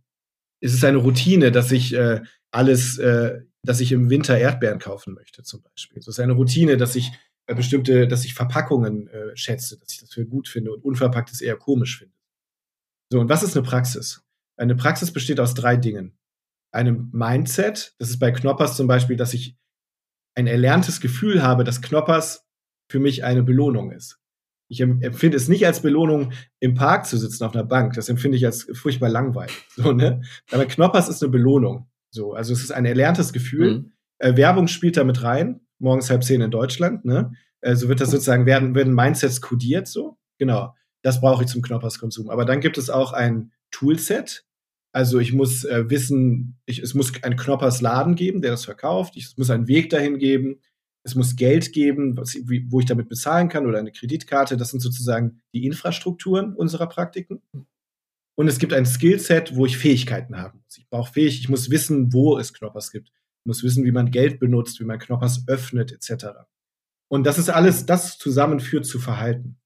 [0.60, 5.14] es ist eine Routine, dass ich äh, alles, äh, dass ich im Winter Erdbeeren kaufen
[5.14, 5.98] möchte, zum Beispiel.
[5.98, 7.12] Es ist eine Routine, dass ich
[7.46, 11.40] äh, bestimmte, dass ich Verpackungen äh, schätze, dass ich das für gut finde und unverpacktes
[11.40, 12.13] eher komisch finde.
[13.14, 14.24] So, und was ist eine Praxis?
[14.56, 16.18] Eine Praxis besteht aus drei Dingen.
[16.72, 19.56] Einem Mindset, das ist bei Knoppers zum Beispiel, dass ich
[20.36, 22.44] ein erlerntes Gefühl habe, dass Knoppers
[22.90, 24.18] für mich eine Belohnung ist.
[24.68, 27.92] Ich empfinde es nicht als Belohnung, im Park zu sitzen auf einer Bank.
[27.92, 29.64] Das empfinde ich als furchtbar langweilig.
[29.76, 30.22] So, ne?
[30.50, 31.88] Aber Knoppers ist eine Belohnung.
[32.10, 33.78] So, also es ist ein erlerntes Gefühl.
[33.78, 33.92] Mhm.
[34.18, 35.60] Äh, Werbung spielt damit rein.
[35.78, 37.04] Morgens halb zehn in Deutschland.
[37.04, 37.30] Ne?
[37.60, 39.86] Äh, so wird das sozusagen werden, werden Mindsets kodiert.
[39.86, 40.74] So, genau.
[41.04, 42.30] Das brauche ich zum Knopperskonsum.
[42.30, 44.44] Aber dann gibt es auch ein Toolset.
[44.92, 49.16] Also ich muss äh, wissen, ich, es muss einen Knoppers Laden geben, der das verkauft.
[49.16, 50.60] Ich, es muss einen Weg dahin geben
[51.04, 52.34] es muss Geld geben, was,
[52.68, 54.56] wo ich damit bezahlen kann oder eine Kreditkarte.
[54.56, 57.42] Das sind sozusagen die Infrastrukturen unserer Praktiken.
[58.36, 60.78] Und es gibt ein Skillset, wo ich Fähigkeiten haben muss.
[60.78, 63.10] Ich brauche fähig, ich muss wissen, wo es Knoppers gibt.
[63.10, 66.26] Ich muss wissen, wie man Geld benutzt, wie man Knoppers öffnet, etc.
[67.08, 69.58] Und das ist alles, das zusammen führt zu Verhalten.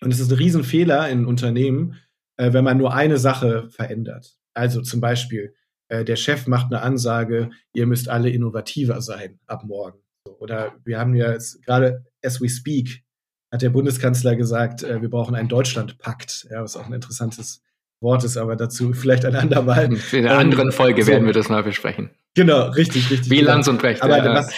[0.00, 1.96] Und es ist ein Riesenfehler in Unternehmen,
[2.36, 4.36] äh, wenn man nur eine Sache verändert.
[4.54, 5.54] Also zum Beispiel,
[5.88, 9.98] äh, der Chef macht eine Ansage, ihr müsst alle innovativer sein ab morgen.
[10.38, 13.02] Oder wir haben ja jetzt gerade, as we speak,
[13.50, 17.62] hat der Bundeskanzler gesagt, äh, wir brauchen einen Deutschlandpakt, ja, was auch ein interessantes
[18.00, 19.92] Wort ist, aber dazu vielleicht ein andermal.
[20.12, 21.10] In einer anderen Folge so.
[21.10, 22.10] werden wir das mal besprechen.
[22.34, 23.30] Genau, richtig, richtig.
[23.30, 23.40] Wie.
[23.40, 24.02] Lanz und Brecht.
[24.02, 24.34] Aber ja.
[24.34, 24.52] Was,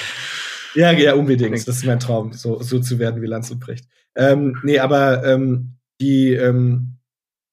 [0.74, 1.57] ja, ja, unbedingt.
[1.57, 3.86] Das ist mein Traum, so, so zu werden wie Lanz und Brecht.
[4.20, 6.98] Ähm, nee, aber ähm, die ähm,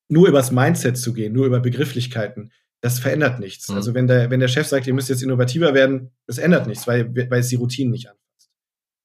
[0.09, 2.51] nur übers Mindset zu gehen, nur über Begrifflichkeiten,
[2.81, 3.69] das verändert nichts.
[3.69, 3.75] Mhm.
[3.75, 6.85] Also wenn der, wenn der Chef sagt, ihr müsst jetzt innovativer werden, das ändert nichts,
[6.85, 8.51] weil, weil es die Routinen nicht anfasst.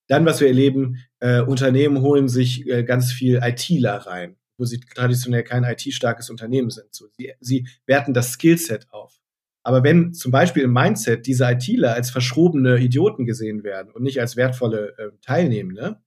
[0.07, 4.81] Dann, was wir erleben, äh, Unternehmen holen sich äh, ganz viel ITler rein, wo sie
[4.81, 6.93] traditionell kein IT-starkes Unternehmen sind.
[6.93, 9.21] So, sie, sie werten das Skillset auf.
[9.65, 14.19] Aber wenn zum Beispiel im Mindset diese ITler als verschrobene Idioten gesehen werden und nicht
[14.19, 16.01] als wertvolle äh, Teilnehmende,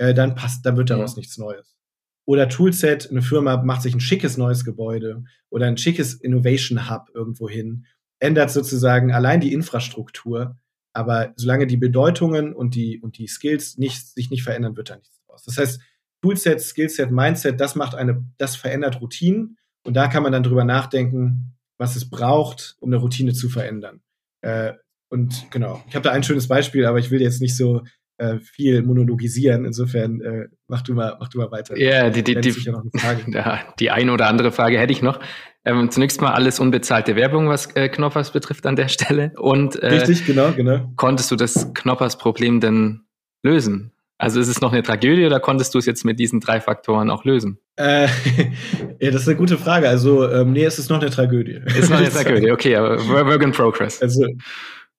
[0.00, 1.18] äh, dann passt, dann wird daraus ja.
[1.18, 1.76] nichts Neues.
[2.24, 7.10] Oder Toolset, eine Firma macht sich ein schickes neues Gebäude oder ein schickes Innovation Hub
[7.12, 7.84] irgendwo hin,
[8.18, 10.56] ändert sozusagen allein die Infrastruktur.
[10.92, 14.96] Aber solange die Bedeutungen und die, und die Skills nicht, sich nicht verändern, wird da
[14.96, 15.44] nichts draus.
[15.44, 15.80] Das heißt,
[16.22, 19.58] Toolset, Skillset, Mindset, das macht eine, das verändert Routinen.
[19.84, 24.00] Und da kann man dann drüber nachdenken, was es braucht, um eine Routine zu verändern.
[24.40, 24.74] Äh,
[25.10, 27.82] und genau, ich habe da ein schönes Beispiel, aber ich will jetzt nicht so
[28.20, 29.64] äh, viel monologisieren.
[29.64, 31.76] Insofern äh, mach du mal, mach du mal weiter.
[31.76, 32.82] Yeah, die, die, die, ja
[33.28, 35.20] ja, die eine oder andere Frage hätte ich noch.
[35.64, 39.32] Ähm, zunächst mal alles unbezahlte Werbung, was äh, Knoppers betrifft an der Stelle.
[39.36, 40.92] Und äh, richtig, genau, genau.
[40.96, 43.02] Konntest du das Knoppers-Problem denn
[43.42, 43.92] lösen?
[44.18, 47.08] Also ist es noch eine Tragödie oder konntest du es jetzt mit diesen drei Faktoren
[47.08, 47.58] auch lösen?
[47.76, 48.06] Äh,
[49.00, 49.88] ja, das ist eine gute Frage.
[49.88, 51.62] Also, ähm, nee, es ist noch eine Tragödie.
[51.64, 54.02] Ist noch eine Tragödie, okay, aber work in progress.
[54.02, 54.26] Also,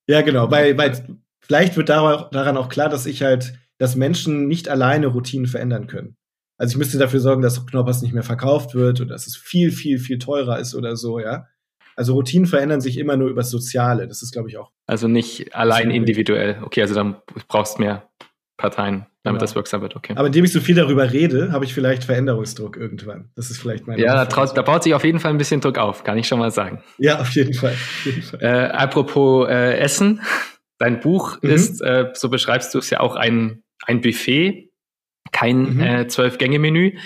[0.08, 1.06] ja, genau, weil, weil
[1.52, 6.16] vielleicht wird daran auch klar, dass ich halt, dass Menschen nicht alleine Routinen verändern können.
[6.58, 9.70] Also ich müsste dafür sorgen, dass Knoppers nicht mehr verkauft wird oder dass es viel,
[9.70, 11.48] viel, viel teurer ist oder so, ja.
[11.98, 14.08] Also Routinen verändern sich immer nur übers Soziale.
[14.08, 14.72] Das ist, glaube ich, auch.
[14.86, 16.62] Also nicht allein individuell.
[16.64, 17.18] Okay, also dann
[17.50, 18.08] brauchst du mehr
[18.56, 19.40] Parteien, damit genau.
[19.40, 19.98] das wirksam wird.
[19.98, 20.14] Okay.
[20.16, 23.32] Aber indem ich so viel darüber rede, habe ich vielleicht Veränderungsdruck irgendwann.
[23.36, 24.02] Das ist vielleicht meine.
[24.02, 26.40] Ja, da, da, baut sich auf jeden Fall ein bisschen Druck auf, kann ich schon
[26.40, 26.82] mal sagen.
[26.98, 27.74] Ja, auf jeden Fall.
[27.74, 28.40] Auf jeden Fall.
[28.42, 30.22] Äh, apropos äh, Essen,
[30.82, 31.52] Dein Buch mhm.
[31.52, 34.72] ist, äh, so beschreibst du es ja auch ein, ein Buffet,
[35.32, 35.80] kein mhm.
[35.80, 36.98] äh, Zwölf-Gänge-Menü,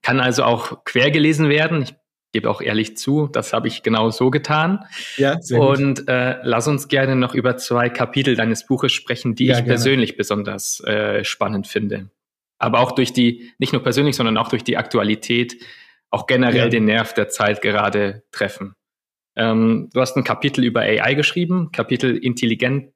[0.00, 1.82] kann also auch quer gelesen werden.
[1.82, 1.94] Ich
[2.32, 4.82] gebe auch ehrlich zu, das habe ich genau so getan.
[5.18, 9.44] Ja, sehr Und äh, lass uns gerne noch über zwei Kapitel deines Buches sprechen, die
[9.44, 9.74] ja, ich gerne.
[9.74, 12.08] persönlich besonders äh, spannend finde.
[12.58, 15.62] Aber auch durch die, nicht nur persönlich, sondern auch durch die Aktualität,
[16.10, 16.68] auch generell ja.
[16.68, 18.74] den Nerv der Zeit gerade treffen.
[19.36, 22.94] Ähm, du hast ein Kapitel über AI geschrieben, Kapitel Intelligent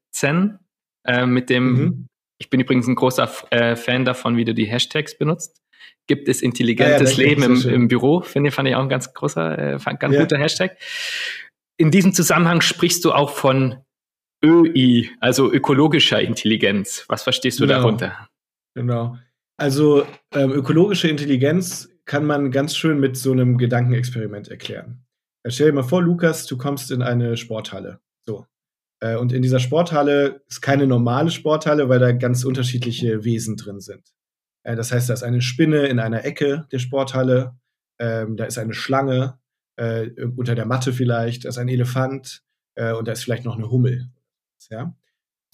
[1.04, 2.06] äh, mit dem, mhm.
[2.38, 5.60] ich bin übrigens ein großer äh, Fan davon, wie du die Hashtags benutzt.
[6.06, 8.20] Gibt es intelligentes ja, ja, Leben im, im, Büro?
[8.20, 10.20] Finde fand ich auch ein ganz großer, äh, ganz ja.
[10.20, 10.76] guter Hashtag.
[11.76, 13.76] In diesem Zusammenhang sprichst du auch von
[14.44, 17.04] ÖI, also ökologischer Intelligenz.
[17.08, 17.78] Was verstehst du genau.
[17.78, 18.28] darunter?
[18.74, 19.16] Genau.
[19.56, 25.04] Also ähm, ökologische Intelligenz kann man ganz schön mit so einem Gedankenexperiment erklären.
[25.46, 28.00] Stell dir mal vor, Lukas, du kommst in eine Sporthalle.
[28.26, 28.46] So.
[29.02, 33.80] Äh, und in dieser Sporthalle ist keine normale Sporthalle, weil da ganz unterschiedliche Wesen drin
[33.80, 34.14] sind.
[34.62, 37.58] Äh, das heißt, da ist eine Spinne in einer Ecke der Sporthalle,
[37.98, 39.38] ähm, da ist eine Schlange,
[39.76, 42.42] äh, unter der Matte vielleicht, da ist ein Elefant
[42.74, 44.08] und da ist vielleicht noch eine Hummel.
[44.70, 44.96] Ja?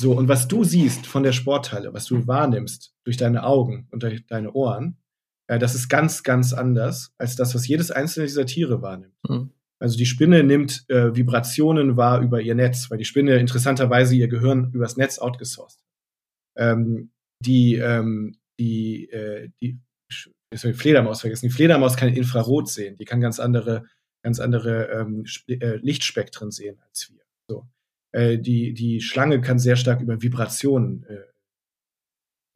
[0.00, 4.04] So, und was du siehst von der Sporthalle, was du wahrnimmst durch deine Augen und
[4.04, 4.98] durch deine Ohren,
[5.48, 9.16] das ist ganz, ganz anders als das, was jedes einzelne dieser Tiere wahrnimmt.
[9.28, 9.50] Mhm.
[9.80, 14.28] Also die Spinne nimmt äh, Vibrationen wahr über ihr Netz, weil die Spinne interessanterweise ihr
[14.28, 15.84] Gehirn übers Netz outgesourced.
[16.56, 17.10] Ähm,
[17.44, 19.78] die, ähm, die, äh, die,
[20.54, 21.46] soll die Fledermaus vergessen.
[21.46, 22.96] Die Fledermaus kann Infrarot sehen.
[22.96, 23.86] Die kann ganz andere,
[24.24, 27.22] ganz andere ähm, äh, Lichtspektren sehen als wir.
[27.48, 27.68] So.
[28.12, 31.24] Äh, die, die Schlange kann sehr stark über Vibrationen äh,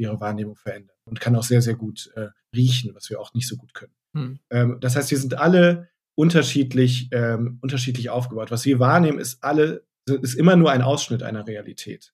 [0.01, 3.47] ihre Wahrnehmung verändern und kann auch sehr, sehr gut äh, riechen, was wir auch nicht
[3.47, 3.95] so gut können.
[4.17, 4.41] Hm.
[4.51, 8.51] Ähm, das heißt, wir sind alle unterschiedlich, ähm, unterschiedlich aufgebaut.
[8.51, 12.13] Was wir wahrnehmen, ist alle, ist immer nur ein Ausschnitt einer Realität.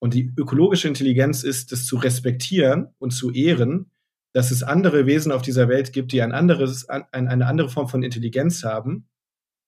[0.00, 3.90] Und die ökologische Intelligenz ist, das zu respektieren und zu ehren,
[4.34, 7.88] dass es andere Wesen auf dieser Welt gibt, die ein anderes, ein, eine andere Form
[7.88, 9.08] von Intelligenz haben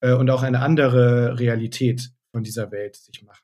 [0.00, 3.43] äh, und auch eine andere Realität von dieser Welt sich machen.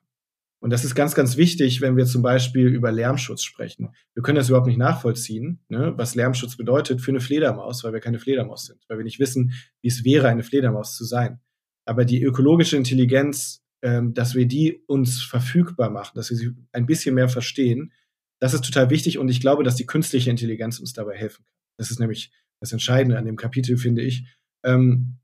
[0.61, 3.89] Und das ist ganz, ganz wichtig, wenn wir zum Beispiel über Lärmschutz sprechen.
[4.13, 7.99] Wir können das überhaupt nicht nachvollziehen, ne, was Lärmschutz bedeutet für eine Fledermaus, weil wir
[7.99, 11.39] keine Fledermaus sind, weil wir nicht wissen, wie es wäre, eine Fledermaus zu sein.
[11.85, 16.85] Aber die ökologische Intelligenz, ähm, dass wir die uns verfügbar machen, dass wir sie ein
[16.85, 17.91] bisschen mehr verstehen,
[18.39, 21.55] das ist total wichtig und ich glaube, dass die künstliche Intelligenz uns dabei helfen kann.
[21.77, 24.25] Das ist nämlich das Entscheidende an dem Kapitel, finde ich.
[24.63, 25.17] Ähm,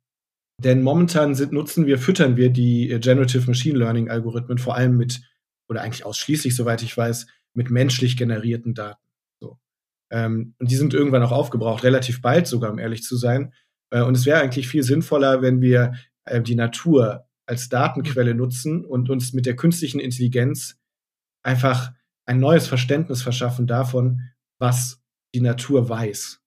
[0.59, 4.97] denn momentan sind, nutzen wir, füttern wir die äh, Generative Machine Learning Algorithmen vor allem
[4.97, 5.21] mit,
[5.69, 9.01] oder eigentlich ausschließlich, soweit ich weiß, mit menschlich generierten Daten.
[9.39, 9.59] So.
[10.11, 13.53] Ähm, und die sind irgendwann auch aufgebraucht, relativ bald sogar, um ehrlich zu sein.
[13.91, 15.93] Äh, und es wäre eigentlich viel sinnvoller, wenn wir
[16.25, 20.77] äh, die Natur als Datenquelle nutzen und uns mit der künstlichen Intelligenz
[21.43, 21.93] einfach
[22.25, 24.21] ein neues Verständnis verschaffen davon,
[24.59, 25.01] was
[25.33, 26.41] die Natur weiß.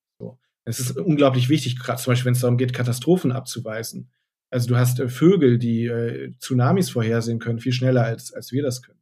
[0.71, 4.11] Es ist unglaublich wichtig, gerade zum Beispiel, wenn es darum geht, Katastrophen abzuweisen.
[4.51, 8.63] Also du hast äh, Vögel, die äh, Tsunamis vorhersehen können, viel schneller als, als wir
[8.63, 9.01] das können.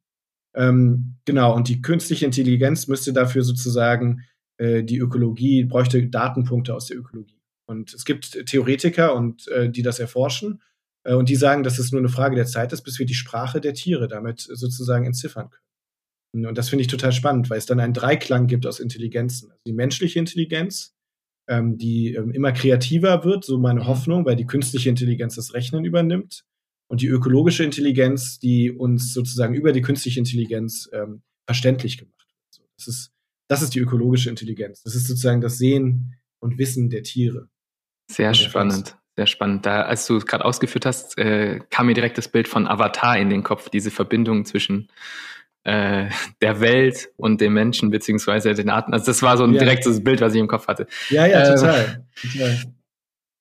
[0.54, 4.24] Ähm, genau, und die künstliche Intelligenz müsste dafür sozusagen
[4.58, 7.40] äh, die Ökologie, bräuchte Datenpunkte aus der Ökologie.
[7.66, 10.62] Und es gibt Theoretiker, und äh, die das erforschen,
[11.04, 13.14] äh, und die sagen, dass es nur eine Frage der Zeit ist, bis wir die
[13.14, 16.46] Sprache der Tiere damit sozusagen entziffern können.
[16.46, 19.50] Und das finde ich total spannend, weil es dann einen Dreiklang gibt aus Intelligenzen.
[19.50, 20.94] Also die menschliche Intelligenz,
[21.48, 23.86] ähm, die ähm, immer kreativer wird, so meine mhm.
[23.86, 26.44] Hoffnung, weil die künstliche Intelligenz das Rechnen übernimmt
[26.88, 32.68] und die ökologische Intelligenz, die uns sozusagen über die künstliche Intelligenz ähm, verständlich gemacht wird.
[32.78, 33.12] Das, ist,
[33.48, 34.82] das ist die ökologische Intelligenz.
[34.82, 37.48] Das ist sozusagen das Sehen und Wissen der Tiere.
[38.10, 38.96] Sehr spannend.
[39.16, 39.66] Sehr spannend.
[39.66, 43.18] Da, als du es gerade ausgeführt hast, äh, kam mir direkt das Bild von Avatar
[43.18, 44.88] in den Kopf, diese Verbindung zwischen
[45.68, 46.08] äh,
[46.40, 48.94] der Welt und dem Menschen beziehungsweise den Arten.
[48.94, 49.60] Also das war so ein ja.
[49.60, 50.86] direktes Bild, was ich im Kopf hatte.
[51.10, 52.06] Ja, ja, äh, total.
[52.22, 52.58] total.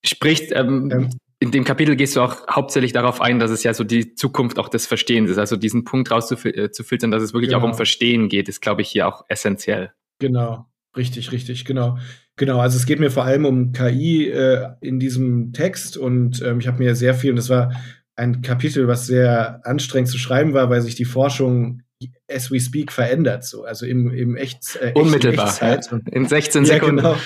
[0.03, 1.09] Spricht, ähm, ähm,
[1.39, 4.59] in dem Kapitel gehst du auch hauptsächlich darauf ein, dass es ja so die Zukunft
[4.59, 5.37] auch des Verstehens ist.
[5.37, 7.59] Also diesen Punkt rauszufiltern, äh, dass es wirklich genau.
[7.59, 7.77] auch um genau.
[7.77, 9.93] Verstehen geht, ist, glaube ich, hier auch essentiell.
[10.19, 10.65] Genau,
[10.97, 11.97] richtig, richtig, genau.
[12.35, 16.59] Genau, also es geht mir vor allem um KI äh, in diesem Text und ähm,
[16.59, 17.71] ich habe mir sehr viel, und das war
[18.17, 21.83] ein Kapitel, was sehr anstrengend zu schreiben war, weil sich die Forschung
[22.29, 25.89] as we speak verändert, so, also im, im echt, äh, Unmittelbar, Echtzeit.
[25.91, 25.99] Ja.
[26.11, 26.97] in 16 Sekunden.
[26.97, 27.19] Ja, genau,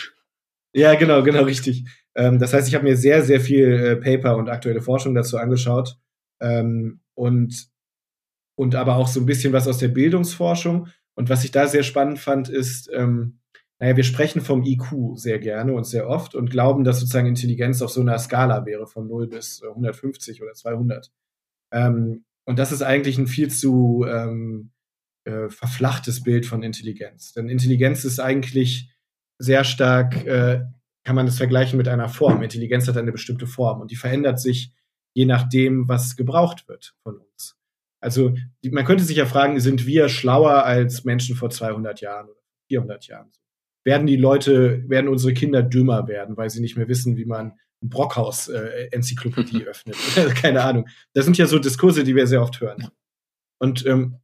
[0.74, 1.86] ja, genau, genau richtig.
[2.16, 5.38] Ähm, das heißt, ich habe mir sehr, sehr viel äh, Paper und aktuelle Forschung dazu
[5.38, 5.98] angeschaut
[6.42, 7.70] ähm, und,
[8.56, 10.88] und aber auch so ein bisschen was aus der Bildungsforschung.
[11.16, 13.40] Und was ich da sehr spannend fand, ist, ähm,
[13.80, 17.82] naja, wir sprechen vom IQ sehr gerne und sehr oft und glauben, dass sozusagen Intelligenz
[17.82, 21.12] auf so einer Skala wäre von 0 bis 150 oder 200.
[21.74, 24.72] Ähm, und das ist eigentlich ein viel zu ähm,
[25.26, 27.34] äh, verflachtes Bild von Intelligenz.
[27.34, 28.94] Denn Intelligenz ist eigentlich
[29.38, 30.62] sehr stark, äh,
[31.04, 32.44] kann man das vergleichen mit einer Form.
[32.44, 34.74] Intelligenz hat eine bestimmte Form und die verändert sich
[35.14, 37.58] je nachdem, was gebraucht wird von uns.
[38.00, 42.30] Also die, man könnte sich ja fragen, sind wir schlauer als Menschen vor 200 Jahren
[42.30, 43.32] oder 400 Jahren?
[43.84, 47.60] Werden die Leute, werden unsere Kinder dümmer werden, weil sie nicht mehr wissen, wie man
[47.82, 49.96] Brockhaus-Enzyklopädie äh, öffnet.
[50.36, 50.88] Keine Ahnung.
[51.14, 52.90] Das sind ja so Diskurse, die wir sehr oft hören.
[53.60, 54.21] Und, ähm,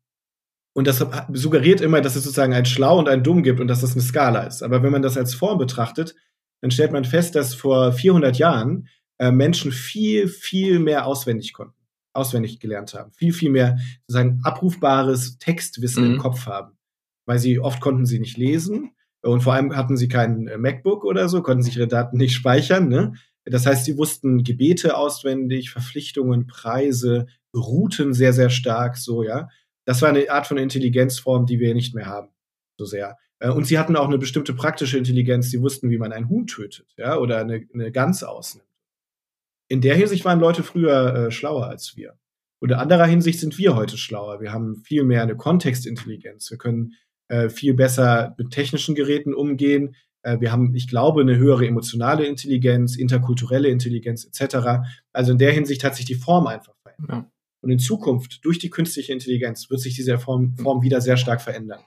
[0.78, 1.04] und das
[1.34, 4.04] suggeriert immer, dass es sozusagen ein Schlau und ein Dumm gibt und dass das eine
[4.04, 4.62] Skala ist.
[4.62, 6.14] Aber wenn man das als Form betrachtet,
[6.62, 11.74] dann stellt man fest, dass vor 400 Jahren äh, Menschen viel, viel mehr auswendig konnten,
[12.14, 16.14] auswendig gelernt haben, viel, viel mehr sozusagen abrufbares Textwissen mhm.
[16.14, 16.78] im Kopf haben.
[17.26, 18.92] Weil sie oft konnten sie nicht lesen
[19.24, 22.36] und vor allem hatten sie kein äh, MacBook oder so, konnten sich ihre Daten nicht
[22.36, 22.88] speichern.
[22.88, 23.14] Ne?
[23.46, 27.26] Das heißt, sie wussten Gebete auswendig, Verpflichtungen, Preise,
[27.56, 29.50] Routen sehr, sehr stark, so, ja.
[29.88, 32.28] Das war eine Art von Intelligenzform, die wir nicht mehr haben,
[32.78, 33.18] so sehr.
[33.40, 35.50] Äh, und sie hatten auch eine bestimmte praktische Intelligenz.
[35.50, 38.68] Sie wussten, wie man einen Huhn tötet, ja, oder eine, eine Gans ausnimmt.
[39.70, 42.20] In der Hinsicht waren Leute früher äh, schlauer als wir.
[42.60, 44.42] Und in anderer Hinsicht sind wir heute schlauer.
[44.42, 46.52] Wir haben viel mehr eine Kontextintelligenz.
[46.52, 46.94] Wir können
[47.30, 49.96] äh, viel besser mit technischen Geräten umgehen.
[50.22, 54.86] Äh, wir haben, ich glaube, eine höhere emotionale Intelligenz, interkulturelle Intelligenz etc.
[55.14, 57.26] Also in der Hinsicht hat sich die Form einfach verändert.
[57.26, 57.32] Ja.
[57.68, 61.42] Und in Zukunft, durch die künstliche Intelligenz, wird sich diese Form, Form wieder sehr stark
[61.42, 61.82] verändern.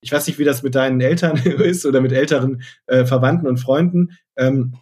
[0.00, 3.58] Ich weiß nicht, wie das mit deinen Eltern ist oder mit älteren äh, Verwandten und
[3.58, 4.16] Freunden.
[4.38, 4.78] Ähm,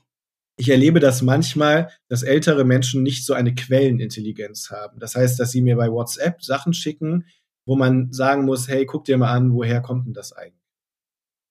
[0.57, 5.01] ich erlebe das manchmal, dass ältere Menschen nicht so eine Quellenintelligenz haben.
[5.01, 7.25] Das heißt, dass sie mir bei WhatsApp Sachen schicken,
[7.65, 10.63] wo man sagen muss, hey, guck dir mal an, woher kommt denn das eigentlich?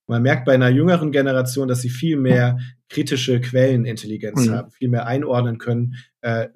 [0.08, 4.52] Man merkt bei einer jüngeren Generation, dass sie viel mehr kritische Quellenintelligenz mhm.
[4.54, 5.96] haben, viel mehr einordnen können.
[6.22, 6.48] Äh,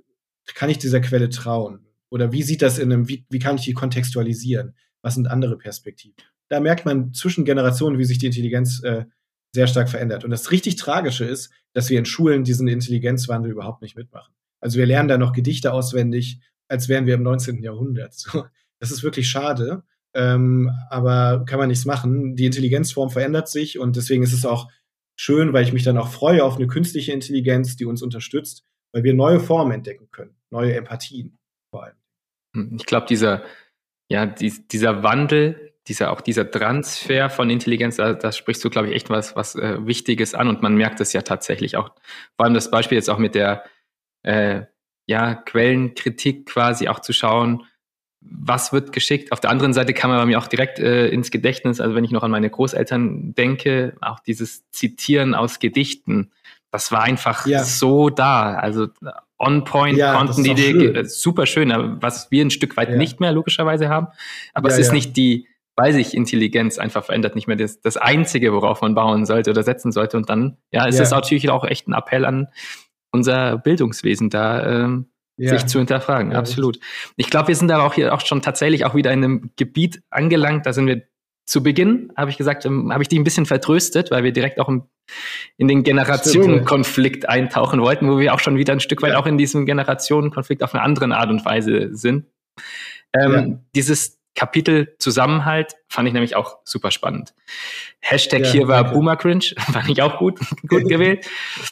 [0.45, 1.88] kann ich dieser Quelle trauen?
[2.10, 4.76] Oder wie sieht das in einem, wie, wie kann ich die kontextualisieren?
[5.01, 6.16] Was sind andere Perspektiven?
[6.49, 9.05] Da merkt man zwischen Generationen, wie sich die Intelligenz äh,
[9.53, 10.24] sehr stark verändert.
[10.24, 14.34] Und das richtig Tragische ist, dass wir in Schulen diesen Intelligenzwandel überhaupt nicht mitmachen.
[14.60, 17.64] Also wir lernen da noch Gedichte auswendig, als wären wir im 19.
[17.64, 18.14] Jahrhundert.
[18.14, 18.45] So,
[18.80, 19.84] das ist wirklich schade,
[20.14, 22.36] ähm, aber kann man nichts machen.
[22.36, 24.70] Die Intelligenzform verändert sich und deswegen ist es auch
[25.18, 29.03] schön, weil ich mich dann auch freue auf eine künstliche Intelligenz, die uns unterstützt, weil
[29.03, 31.38] wir neue Formen entdecken können, neue Empathien
[32.54, 33.43] ich glaube, dieser,
[34.10, 38.89] ja, die, dieser Wandel, dieser, auch dieser Transfer von Intelligenz, da, da sprichst du, glaube
[38.89, 41.91] ich, echt was, was äh, Wichtiges an und man merkt es ja tatsächlich auch.
[42.36, 43.64] Vor allem das Beispiel jetzt auch mit der
[44.24, 44.64] äh,
[45.08, 47.66] ja, Quellenkritik quasi auch zu schauen,
[48.22, 49.32] was wird geschickt.
[49.32, 52.12] Auf der anderen Seite kam er mir auch direkt äh, ins Gedächtnis, also wenn ich
[52.12, 56.32] noch an meine Großeltern denke, auch dieses Zitieren aus Gedichten,
[56.72, 57.64] das war einfach ja.
[57.64, 58.56] so da.
[58.56, 58.88] Also
[59.39, 61.05] on point ja, konnten die schön.
[61.05, 62.95] super schön, was wir ein Stück weit ja.
[62.97, 64.07] nicht mehr logischerweise haben.
[64.53, 65.47] Aber es ist nicht die
[65.79, 69.63] weil sich Intelligenz einfach verändert, nicht mehr das, das Einzige, worauf man bauen sollte oder
[69.63, 70.17] setzen sollte.
[70.17, 72.49] Und dann, ja, ist es natürlich auch echt ein Appell an
[73.11, 75.51] unser Bildungswesen da, ähm, ja.
[75.51, 76.33] sich zu hinterfragen.
[76.33, 76.79] Ja, Absolut.
[77.15, 80.03] Ich glaube, wir sind da auch hier auch schon tatsächlich auch wieder in einem Gebiet
[80.09, 81.03] angelangt, da sind wir
[81.50, 84.60] zu Beginn, habe ich gesagt, ähm, habe ich die ein bisschen vertröstet, weil wir direkt
[84.60, 89.20] auch in den Generationenkonflikt eintauchen wollten, wo wir auch schon wieder ein Stück weit ja.
[89.20, 92.28] auch in diesem Generationenkonflikt auf eine andere Art und Weise sind.
[93.20, 97.34] Ähm, dieses Kapitel Zusammenhalt fand ich nämlich auch super spannend.
[98.00, 98.95] Hashtag ja, hier war danke.
[98.95, 101.26] Boomer Cringe, fand ich auch gut, gut gewählt.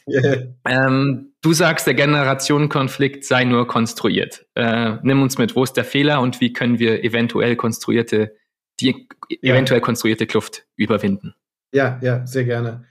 [0.07, 0.47] yeah.
[0.65, 4.47] ähm, du sagst, der Generationenkonflikt sei nur konstruiert.
[4.55, 8.35] Äh, nimm uns mit, wo ist der Fehler und wie können wir eventuell konstruierte,
[8.79, 9.07] die
[9.41, 9.53] ja.
[9.53, 11.33] eventuell konstruierte Kluft überwinden?
[11.71, 12.85] Ja, ja, sehr gerne.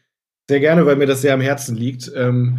[0.48, 2.10] Sehr gerne, weil mir das sehr am Herzen liegt.
[2.14, 2.58] Ähm,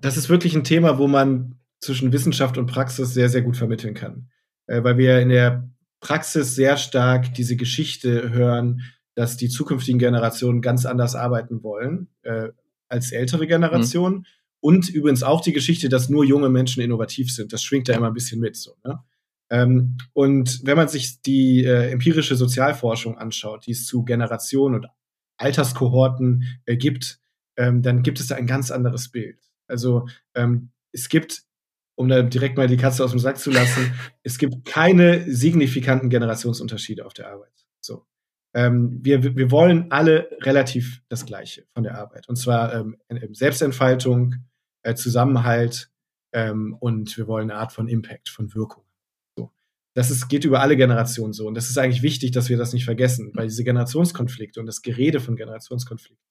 [0.00, 3.94] das ist wirklich ein Thema, wo man zwischen Wissenschaft und Praxis sehr, sehr gut vermitteln
[3.94, 4.28] kann.
[4.66, 5.68] Äh, weil wir in der
[6.00, 8.82] Praxis sehr stark diese Geschichte hören,
[9.14, 12.48] dass die zukünftigen Generationen ganz anders arbeiten wollen äh,
[12.88, 14.18] als ältere Generationen.
[14.18, 14.24] Mhm.
[14.60, 17.52] Und übrigens auch die Geschichte, dass nur junge Menschen innovativ sind.
[17.52, 18.56] Das schwingt da immer ein bisschen mit.
[18.56, 19.00] So, ne?
[19.52, 24.86] Ähm, und wenn man sich die äh, empirische Sozialforschung anschaut, die es zu Generationen und
[25.36, 27.20] Alterskohorten äh, gibt,
[27.56, 29.38] ähm, dann gibt es da ein ganz anderes Bild.
[29.68, 31.44] Also ähm, es gibt
[31.94, 33.92] um da direkt mal die Katze aus dem Sack zu lassen,
[34.22, 37.66] es gibt keine signifikanten Generationsunterschiede auf der Arbeit.
[37.80, 38.06] So.
[38.54, 42.28] Ähm, wir, wir wollen alle relativ das Gleiche von der Arbeit.
[42.28, 42.96] Und zwar ähm,
[43.32, 44.36] Selbstentfaltung,
[44.82, 45.90] äh, Zusammenhalt
[46.32, 48.84] ähm, und wir wollen eine Art von Impact, von Wirkung.
[49.94, 51.46] Das ist, geht über alle Generationen so.
[51.46, 54.82] Und das ist eigentlich wichtig, dass wir das nicht vergessen, weil diese Generationskonflikte und das
[54.82, 56.26] Gerede von Generationskonflikten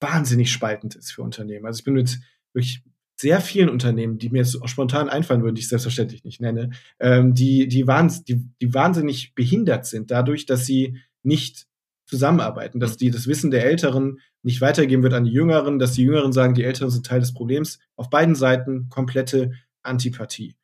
[0.00, 1.64] wahnsinnig spaltend ist für Unternehmen.
[1.64, 2.18] Also ich bin mit
[2.52, 2.82] wirklich
[3.16, 6.70] sehr vielen Unternehmen, die mir jetzt auch spontan einfallen würden, die ich selbstverständlich nicht nenne,
[6.98, 11.68] ähm, die, die, wahns die, die wahnsinnig behindert sind dadurch, dass sie nicht
[12.04, 16.02] zusammenarbeiten, dass die das Wissen der Älteren nicht weitergeben wird an die Jüngeren, dass die
[16.02, 17.78] Jüngeren sagen, die Älteren sind Teil des Problems.
[17.94, 19.52] Auf beiden Seiten komplette
[19.82, 20.56] Antipathie.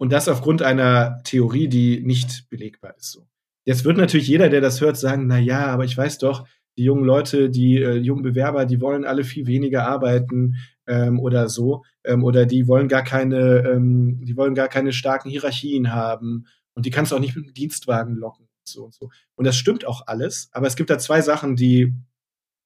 [0.00, 3.12] Und das aufgrund einer Theorie, die nicht belegbar ist.
[3.12, 3.26] So.
[3.66, 6.48] Jetzt wird natürlich jeder, der das hört, sagen, na ja, aber ich weiß doch,
[6.78, 11.50] die jungen Leute, die äh, jungen Bewerber, die wollen alle viel weniger arbeiten ähm, oder
[11.50, 16.46] so, ähm, oder die wollen gar keine, ähm, die wollen gar keine starken Hierarchien haben
[16.72, 19.10] und die kannst du auch nicht mit dem Dienstwagen locken so und so.
[19.34, 21.92] Und das stimmt auch alles, aber es gibt da zwei Sachen, die,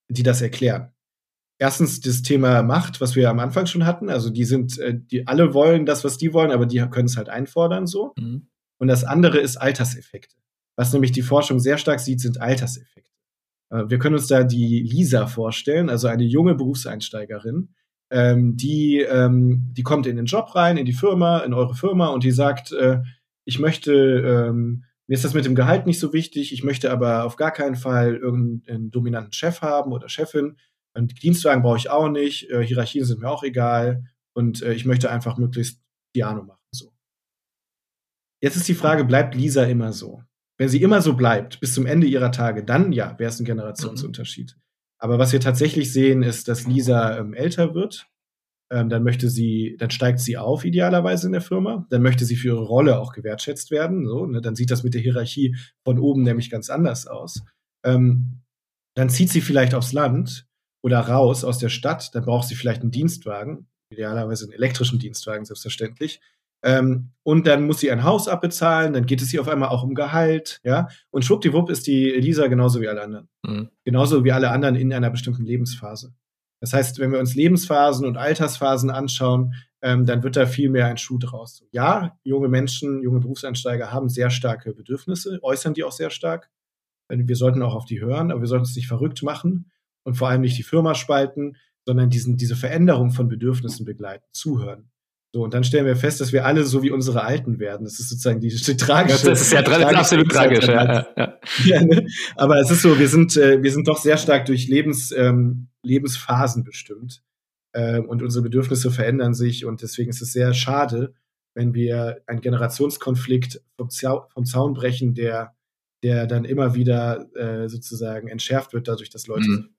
[0.07, 0.94] die das erklären.
[1.57, 4.09] Erstens das Thema Macht, was wir am Anfang schon hatten.
[4.09, 7.17] Also die sind, äh, die alle wollen das, was die wollen, aber die können es
[7.17, 8.13] halt einfordern so.
[8.17, 8.47] Mhm.
[8.77, 10.35] Und das andere ist Alterseffekte.
[10.75, 13.11] Was nämlich die Forschung sehr stark sieht, sind Alterseffekte.
[13.69, 17.69] Äh, wir können uns da die Lisa vorstellen, also eine junge Berufseinsteigerin,
[18.11, 22.07] ähm, die, ähm, die kommt in den Job rein, in die Firma, in eure Firma
[22.07, 22.99] und die sagt, äh,
[23.45, 27.25] ich möchte, ähm, mir ist das mit dem Gehalt nicht so wichtig, ich möchte aber
[27.25, 30.57] auf gar keinen Fall irgendeinen dominanten Chef haben oder Chefin.
[30.95, 34.85] Und Dienstwagen brauche ich auch nicht, äh, Hierarchien sind mir auch egal und äh, ich
[34.85, 35.81] möchte einfach möglichst
[36.13, 36.61] Piano machen.
[36.71, 36.93] So.
[38.41, 40.23] Jetzt ist die Frage, bleibt Lisa immer so?
[40.57, 43.45] Wenn sie immer so bleibt, bis zum Ende ihrer Tage, dann ja, wäre es ein
[43.45, 44.55] Generationsunterschied.
[44.55, 44.61] Mhm.
[44.97, 48.07] Aber was wir tatsächlich sehen, ist, dass Lisa ähm, älter wird.
[48.71, 51.85] Ähm, dann möchte sie, dann steigt sie auf idealerweise in der Firma.
[51.89, 54.07] Dann möchte sie für ihre Rolle auch gewertschätzt werden.
[54.07, 54.41] So, ne?
[54.41, 57.43] Dann sieht das mit der Hierarchie von oben nämlich ganz anders aus.
[57.83, 58.41] Ähm,
[58.95, 60.47] dann zieht sie vielleicht aufs Land
[60.85, 62.13] oder raus aus der Stadt.
[62.13, 66.21] Dann braucht sie vielleicht einen Dienstwagen, idealerweise einen elektrischen Dienstwagen selbstverständlich.
[66.63, 69.81] Ähm, und dann muss sie ein Haus abbezahlen, dann geht es ihr auf einmal auch
[69.81, 70.87] um Gehalt, ja.
[71.09, 73.29] Und schwuppdiwupp ist die Elisa genauso wie alle anderen.
[73.43, 73.69] Mhm.
[73.83, 76.13] Genauso wie alle anderen in einer bestimmten Lebensphase.
[76.59, 80.85] Das heißt, wenn wir uns Lebensphasen und Altersphasen anschauen, ähm, dann wird da viel mehr
[80.85, 81.63] ein Schuh draus.
[81.71, 86.51] Ja, junge Menschen, junge Berufseinsteiger haben sehr starke Bedürfnisse, äußern die auch sehr stark.
[87.09, 89.71] Wir sollten auch auf die hören, aber wir sollten es nicht verrückt machen
[90.05, 94.89] und vor allem nicht die Firma spalten, sondern diesen, diese Veränderung von Bedürfnissen begleiten, zuhören.
[95.33, 97.83] So, und dann stellen wir fest, dass wir alle so wie unsere Alten werden.
[97.83, 99.25] Das ist sozusagen die, die tragische.
[99.25, 101.39] Das ist ja tragische absolut tragisch, ja, ja.
[101.65, 102.07] ja ne?
[102.37, 105.67] Aber es ist so, wir sind, äh, wir sind doch sehr stark durch Lebens, ähm,
[105.83, 107.21] Lebensphasen bestimmt.
[107.73, 109.65] Ähm, und unsere Bedürfnisse verändern sich.
[109.65, 111.13] Und deswegen ist es sehr schade,
[111.53, 115.53] wenn wir einen Generationskonflikt vom, Zau vom Zaun brechen, der,
[116.01, 119.49] der dann immer wieder äh, sozusagen entschärft wird, dadurch, dass Leute.
[119.49, 119.74] Mhm.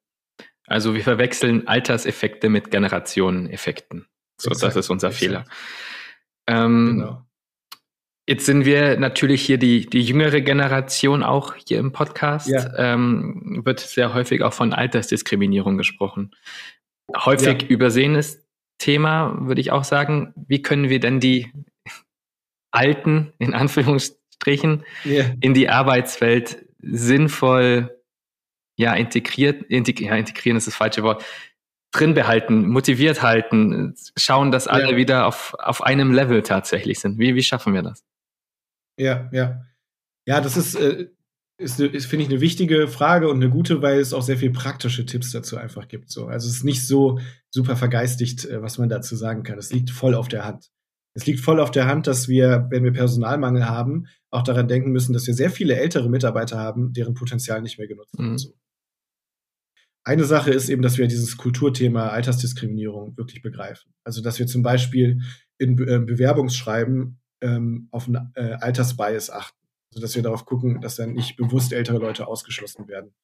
[0.67, 4.07] Also wir verwechseln Alterseffekte mit Generationeneffekten.
[4.41, 5.25] So, exakt, das ist unser exakt.
[5.25, 5.45] Fehler.
[6.47, 7.23] Ähm, genau.
[8.29, 12.49] Jetzt sind wir natürlich hier die, die jüngere Generation auch hier im Podcast.
[12.49, 12.73] Ja.
[12.77, 16.35] Ähm, wird sehr häufig auch von Altersdiskriminierung gesprochen.
[17.17, 17.69] Häufig ja.
[17.69, 18.45] übersehenes
[18.79, 20.35] Thema, würde ich auch sagen.
[20.35, 21.53] Wie können wir denn die
[22.73, 25.33] Alten, in Anführungsstrichen, yeah.
[25.41, 27.96] in die Arbeitswelt sinnvoll
[28.77, 31.25] ja, integriert, integ ja, integrieren ist das falsche Wort,
[31.93, 34.97] drin behalten, motiviert halten, schauen, dass alle ja.
[34.97, 37.19] wieder auf, auf einem Level tatsächlich sind.
[37.19, 38.05] Wie, wie schaffen wir das?
[38.99, 39.63] Ja, ja.
[40.27, 41.09] Ja, das ist, äh,
[41.59, 44.51] ist, ist finde ich, eine wichtige Frage und eine gute, weil es auch sehr viel
[44.51, 46.11] praktische Tipps dazu einfach gibt.
[46.11, 46.27] So.
[46.27, 47.19] Also es ist nicht so
[47.51, 49.59] super vergeistigt, äh, was man dazu sagen kann.
[49.59, 50.71] Es liegt voll auf der Hand.
[51.15, 54.91] Es liegt voll auf der Hand, dass wir, wenn wir Personalmangel haben, auch daran denken
[54.91, 58.29] müssen, dass wir sehr viele ältere Mitarbeiter haben, deren Potenzial nicht mehr genutzt wird.
[58.29, 58.39] Mhm.
[58.39, 58.53] So.
[60.07, 63.93] Eine Sache ist eben, dass wir dieses Kulturthema Altersdiskriminierung wirklich begreifen.
[64.05, 65.21] Also, dass wir zum Beispiel
[65.59, 69.59] in äh, Bewerbungsschreiben ähm, auf einen äh, Altersbias achten.
[69.91, 73.15] Also, dass wir darauf gucken, dass dann nicht bewusst ältere Leute ausgeschlossen werden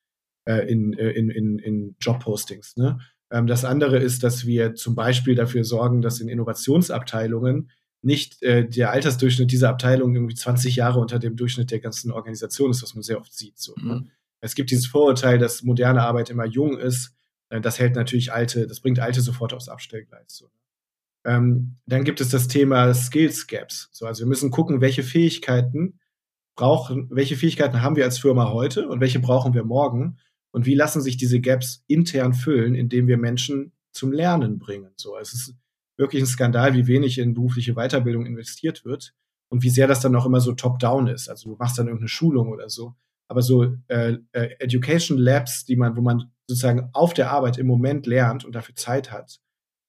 [0.44, 2.76] äh, in, äh, in, in, in Jobpostings.
[2.76, 2.98] Ne?
[3.30, 7.70] Ähm, das andere ist, dass wir zum Beispiel dafür sorgen, dass in Innovationsabteilungen
[8.02, 12.72] nicht äh, der Altersdurchschnitt dieser Abteilung irgendwie 20 Jahre unter dem Durchschnitt der ganzen Organisation
[12.72, 13.60] ist, was man sehr oft sieht.
[13.60, 13.94] So, ne?
[13.94, 14.10] mhm.
[14.42, 17.14] Es gibt dieses Vorurteil, dass moderne Arbeit immer jung ist.
[17.48, 20.36] Äh, das hält natürlich alte, das bringt alte sofort aufs Abstellgleis.
[20.36, 20.50] So.
[21.24, 23.88] Ähm, dann gibt es das Thema Skills Gaps.
[23.92, 26.00] So, also wir müssen gucken, welche Fähigkeiten
[26.56, 30.18] brauchen, welche Fähigkeiten haben wir als Firma heute und welche brauchen wir morgen
[30.50, 34.92] und wie lassen sich diese Gaps intern füllen, indem wir Menschen zum Lernen bringen.
[34.96, 35.54] So, es ist
[35.96, 39.14] wirklich ein Skandal, wie wenig in berufliche Weiterbildung investiert wird
[39.48, 41.28] und wie sehr das dann auch immer so top-down ist.
[41.28, 42.96] Also du machst dann irgendeine Schulung oder so
[43.32, 47.66] aber so äh, äh, Education Labs, die man, wo man sozusagen auf der Arbeit im
[47.66, 49.40] Moment lernt und dafür Zeit hat,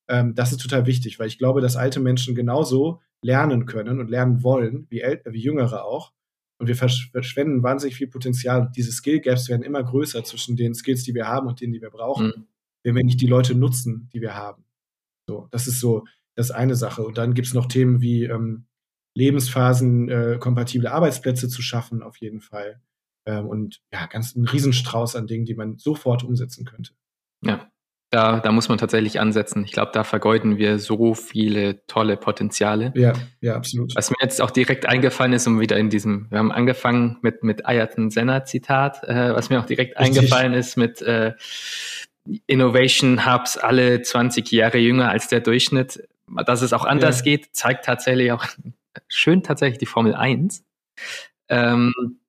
[0.08, 4.10] ähm, das ist total wichtig, weil ich glaube, dass alte Menschen genauso lernen können und
[4.10, 6.14] lernen wollen, wie, wie Jüngere auch.
[6.58, 8.72] Und wir verschwenden wahnsinnig viel Potenzial.
[8.74, 11.82] Diese Skill Gaps werden immer größer zwischen den Skills, die wir haben und denen, die
[11.82, 12.48] wir brauchen, mhm.
[12.84, 14.64] wenn wir nicht die Leute nutzen, die wir haben.
[15.28, 17.04] So, das ist so das eine Sache.
[17.04, 18.68] Und dann gibt es noch Themen wie ähm,
[19.16, 22.82] Lebensphasen, äh, kompatible Arbeitsplätze zu schaffen, auf jeden Fall.
[23.26, 26.94] Ähm, und ja, ganz ein Riesenstrauß an Dingen, die man sofort umsetzen könnte.
[27.42, 27.68] Ja,
[28.14, 29.64] da, da muss man tatsächlich ansetzen.
[29.66, 32.94] Ich glaube, da vergeuden wir so viele tolle Potenziale.
[32.96, 33.96] Ja, ja, absolut.
[33.96, 37.44] Was mir jetzt auch direkt eingefallen ist, um wieder in diesem, wir haben angefangen mit,
[37.44, 40.20] mit Ayrton Senna Zitat, äh, was mir auch direkt Richtig.
[40.20, 41.34] eingefallen ist mit äh,
[42.46, 46.08] Innovation Hubs alle 20 Jahre jünger als der Durchschnitt.
[46.46, 47.24] Dass es auch anders ja.
[47.24, 48.46] geht, zeigt tatsächlich auch
[49.08, 50.64] schön tatsächlich die Formel 1.
[51.50, 52.20] Ähm,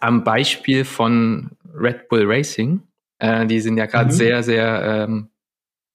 [0.00, 2.82] am Beispiel von Red Bull Racing.
[3.18, 4.16] Äh, die sind ja gerade mhm.
[4.16, 5.28] sehr, sehr ähm,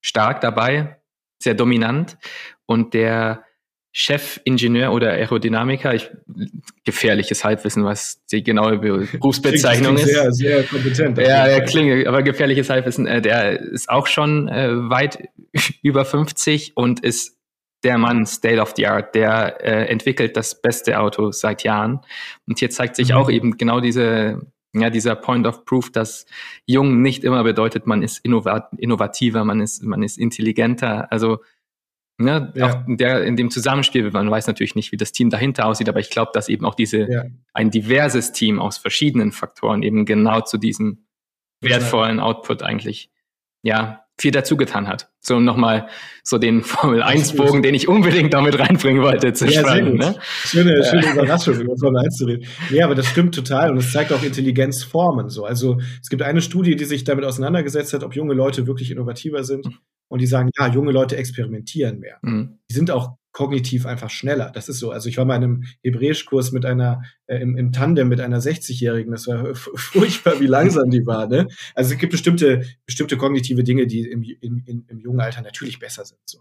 [0.02, 1.00] stark dabei,
[1.42, 2.18] sehr dominant.
[2.66, 3.44] Und der
[3.98, 6.12] Chefingenieur oder Aerodynamiker, ich,
[6.84, 10.08] gefährliches Halbwissen, was die genaue Berufsbezeichnung ist.
[10.08, 11.18] Sehr, sehr kompetent.
[11.18, 15.30] Ja, der klingt, aber gefährliches Halbwissen, äh, der ist auch schon äh, weit
[15.82, 17.35] über 50 und ist
[17.86, 22.02] der Mann State of the Art, der äh, entwickelt das beste Auto seit Jahren.
[22.48, 23.16] Und hier zeigt sich mhm.
[23.16, 24.42] auch eben genau diese,
[24.74, 26.26] ja, dieser Point of Proof, dass
[26.66, 31.12] jung nicht immer bedeutet, man ist innovat innovativer, man ist, man ist intelligenter.
[31.12, 31.40] Also
[32.18, 32.70] Ne, ja.
[32.70, 36.00] Auch der, in dem Zusammenspiel, man weiß natürlich nicht, wie das Team dahinter aussieht, aber
[36.00, 37.26] ich glaube, dass eben auch diese, ja.
[37.52, 41.08] ein diverses Team aus verschiedenen Faktoren eben genau zu diesem
[41.60, 43.10] wertvollen Output eigentlich,
[43.64, 45.10] ja, viel dazu getan hat.
[45.20, 45.88] So nochmal
[46.24, 49.96] so den Formel 1 Bogen, den ich unbedingt damit reinbringen wollte, zu ja, spannen.
[49.96, 50.16] Ne?
[50.22, 52.46] Schöne, schöne Überraschung, über Formel 1 zu reden.
[52.70, 55.46] Nee, aber das stimmt total und es zeigt auch Intelligenzformen so.
[55.46, 59.44] Also es gibt eine Studie, die sich damit auseinandergesetzt hat, ob junge Leute wirklich innovativer
[59.44, 59.66] sind.
[59.66, 59.78] Mhm.
[60.08, 62.18] Und die sagen, ja, junge Leute experimentieren mehr.
[62.22, 62.60] Mhm.
[62.70, 64.50] Die sind auch kognitiv einfach schneller.
[64.50, 64.92] Das ist so.
[64.92, 68.40] Also ich war mal in einem Hebräischkurs mit einer, äh, im, im Tandem mit einer
[68.40, 69.12] 60-Jährigen.
[69.12, 71.28] Das war furchtbar, wie langsam die war.
[71.28, 71.48] Ne?
[71.76, 75.80] Also es gibt bestimmte, bestimmte kognitive Dinge, die im, im, im, im jungen Alter natürlich
[75.80, 76.22] besser sind.
[76.26, 76.40] So.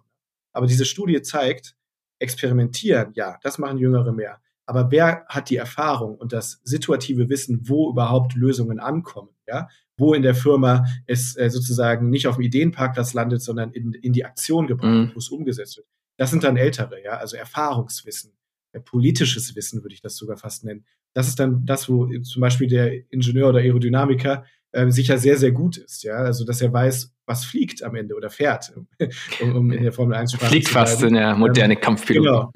[0.52, 1.74] Aber diese Studie zeigt,
[2.20, 4.40] experimentieren, ja, das machen Jüngere mehr.
[4.64, 9.30] Aber wer hat die Erfahrung und das situative Wissen, wo überhaupt Lösungen ankommen?
[9.48, 13.94] Ja, wo in der Firma es äh, sozusagen nicht auf dem Ideenparkplatz landet, sondern in,
[13.94, 15.10] in die Aktion gebracht mhm.
[15.12, 15.88] wo es umgesetzt wird.
[16.16, 18.32] Das sind dann Ältere, ja, also Erfahrungswissen,
[18.72, 20.84] äh, politisches Wissen würde ich das sogar fast nennen.
[21.12, 25.52] Das ist dann das, wo zum Beispiel der Ingenieur oder Aerodynamiker äh, sicher sehr, sehr
[25.52, 28.88] gut ist, ja, also dass er weiß, was fliegt am Ende oder fährt, um,
[29.56, 32.24] um in der Formel 1 Sprache Fliegt fast in der moderne ähm, Kampfpilot.
[32.24, 32.52] Genau.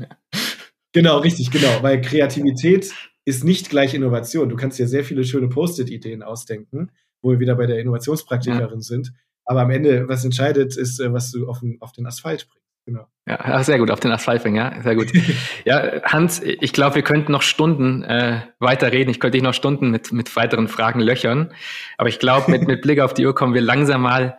[0.92, 2.92] genau, richtig, genau, weil Kreativität
[3.24, 4.48] ist nicht gleich Innovation.
[4.48, 6.90] Du kannst dir sehr viele schöne Post-it-Ideen ausdenken,
[7.20, 8.80] wo wir wieder bei der Innovationspraktikerin ja.
[8.80, 9.12] sind.
[9.44, 12.67] Aber am Ende, was entscheidet, ist, äh, was du auf den, auf den Asphalt bringst.
[12.88, 13.06] Genau.
[13.26, 15.12] Ja, sehr gut, auf den Asphalt bringen, ja, sehr gut.
[15.66, 19.10] ja, Hans, ich glaube, wir könnten noch Stunden äh, weiter reden.
[19.10, 21.52] Ich könnte dich noch Stunden mit, mit weiteren Fragen löchern.
[21.98, 24.38] Aber ich glaube, mit, mit Blick auf die Uhr kommen wir langsam mal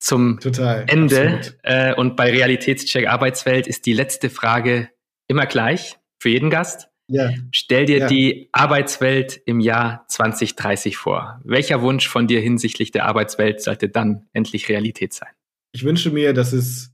[0.00, 1.40] zum Total, Ende.
[1.62, 4.88] Äh, und bei Realitätscheck Arbeitswelt ist die letzte Frage
[5.28, 6.88] immer gleich für jeden Gast.
[7.06, 7.30] Ja.
[7.52, 8.06] Stell dir ja.
[8.08, 11.40] die Arbeitswelt im Jahr 2030 vor.
[11.44, 15.28] Welcher Wunsch von dir hinsichtlich der Arbeitswelt sollte dann endlich Realität sein?
[15.72, 16.93] Ich wünsche mir, dass es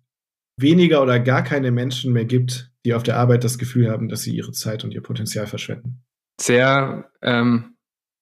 [0.60, 4.22] weniger oder gar keine Menschen mehr gibt, die auf der Arbeit das Gefühl haben, dass
[4.22, 6.02] sie ihre Zeit und ihr Potenzial verschwenden.
[6.40, 7.76] Sehr, ähm,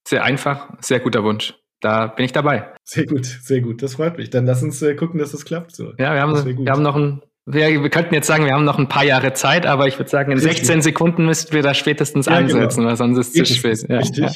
[0.07, 1.55] sehr einfach, sehr guter Wunsch.
[1.80, 2.74] Da bin ich dabei.
[2.82, 3.82] Sehr gut, sehr gut.
[3.82, 4.30] Das freut mich.
[4.30, 5.76] Dann lass uns äh, gucken, dass das klappt.
[5.76, 5.93] So.
[5.99, 8.78] Ja, wir haben, wir haben noch ein wir, wir, könnten jetzt sagen, wir haben noch
[8.78, 12.26] ein paar Jahre Zeit, aber ich würde sagen, in 16 Sekunden müssten wir da spätestens
[12.26, 12.57] ja, genau.
[12.57, 12.91] ansetzen, genau.
[12.91, 13.89] weil sonst ist es zu spät.
[13.89, 14.24] Ja, Richtig.
[14.24, 14.32] Ja.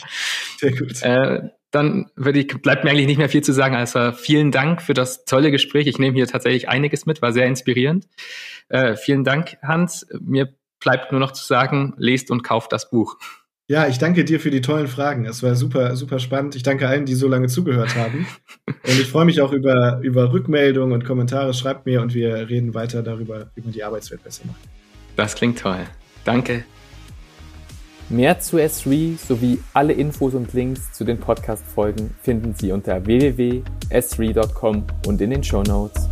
[0.59, 1.03] Sehr gut.
[1.03, 4.83] Äh, dann würde ich, bleibt mir eigentlich nicht mehr viel zu sagen, also vielen Dank
[4.83, 5.87] für das tolle Gespräch.
[5.87, 8.07] Ich nehme hier tatsächlich einiges mit, war sehr inspirierend.
[8.69, 10.07] Äh, vielen Dank, Hans.
[10.21, 13.17] Mir bleibt nur noch zu sagen, lest und kauft das Buch.
[13.69, 15.25] Ja, ich danke dir für die tollen Fragen.
[15.25, 16.57] Es war super, super spannend.
[16.57, 18.27] Ich danke allen, die so lange zugehört haben.
[18.67, 21.55] und ich freue mich auch über, über Rückmeldungen und Kommentare.
[21.55, 24.61] Schreibt mir und wir reden weiter darüber, wie man die Arbeitswelt besser macht.
[25.17, 25.87] Das klingt toll.
[26.25, 26.65] Danke.
[28.13, 34.85] Mehr zu S3 sowie alle Infos und Links zu den Podcast-Folgen finden Sie unter www.s3.com
[35.07, 36.11] und in den Show Notes.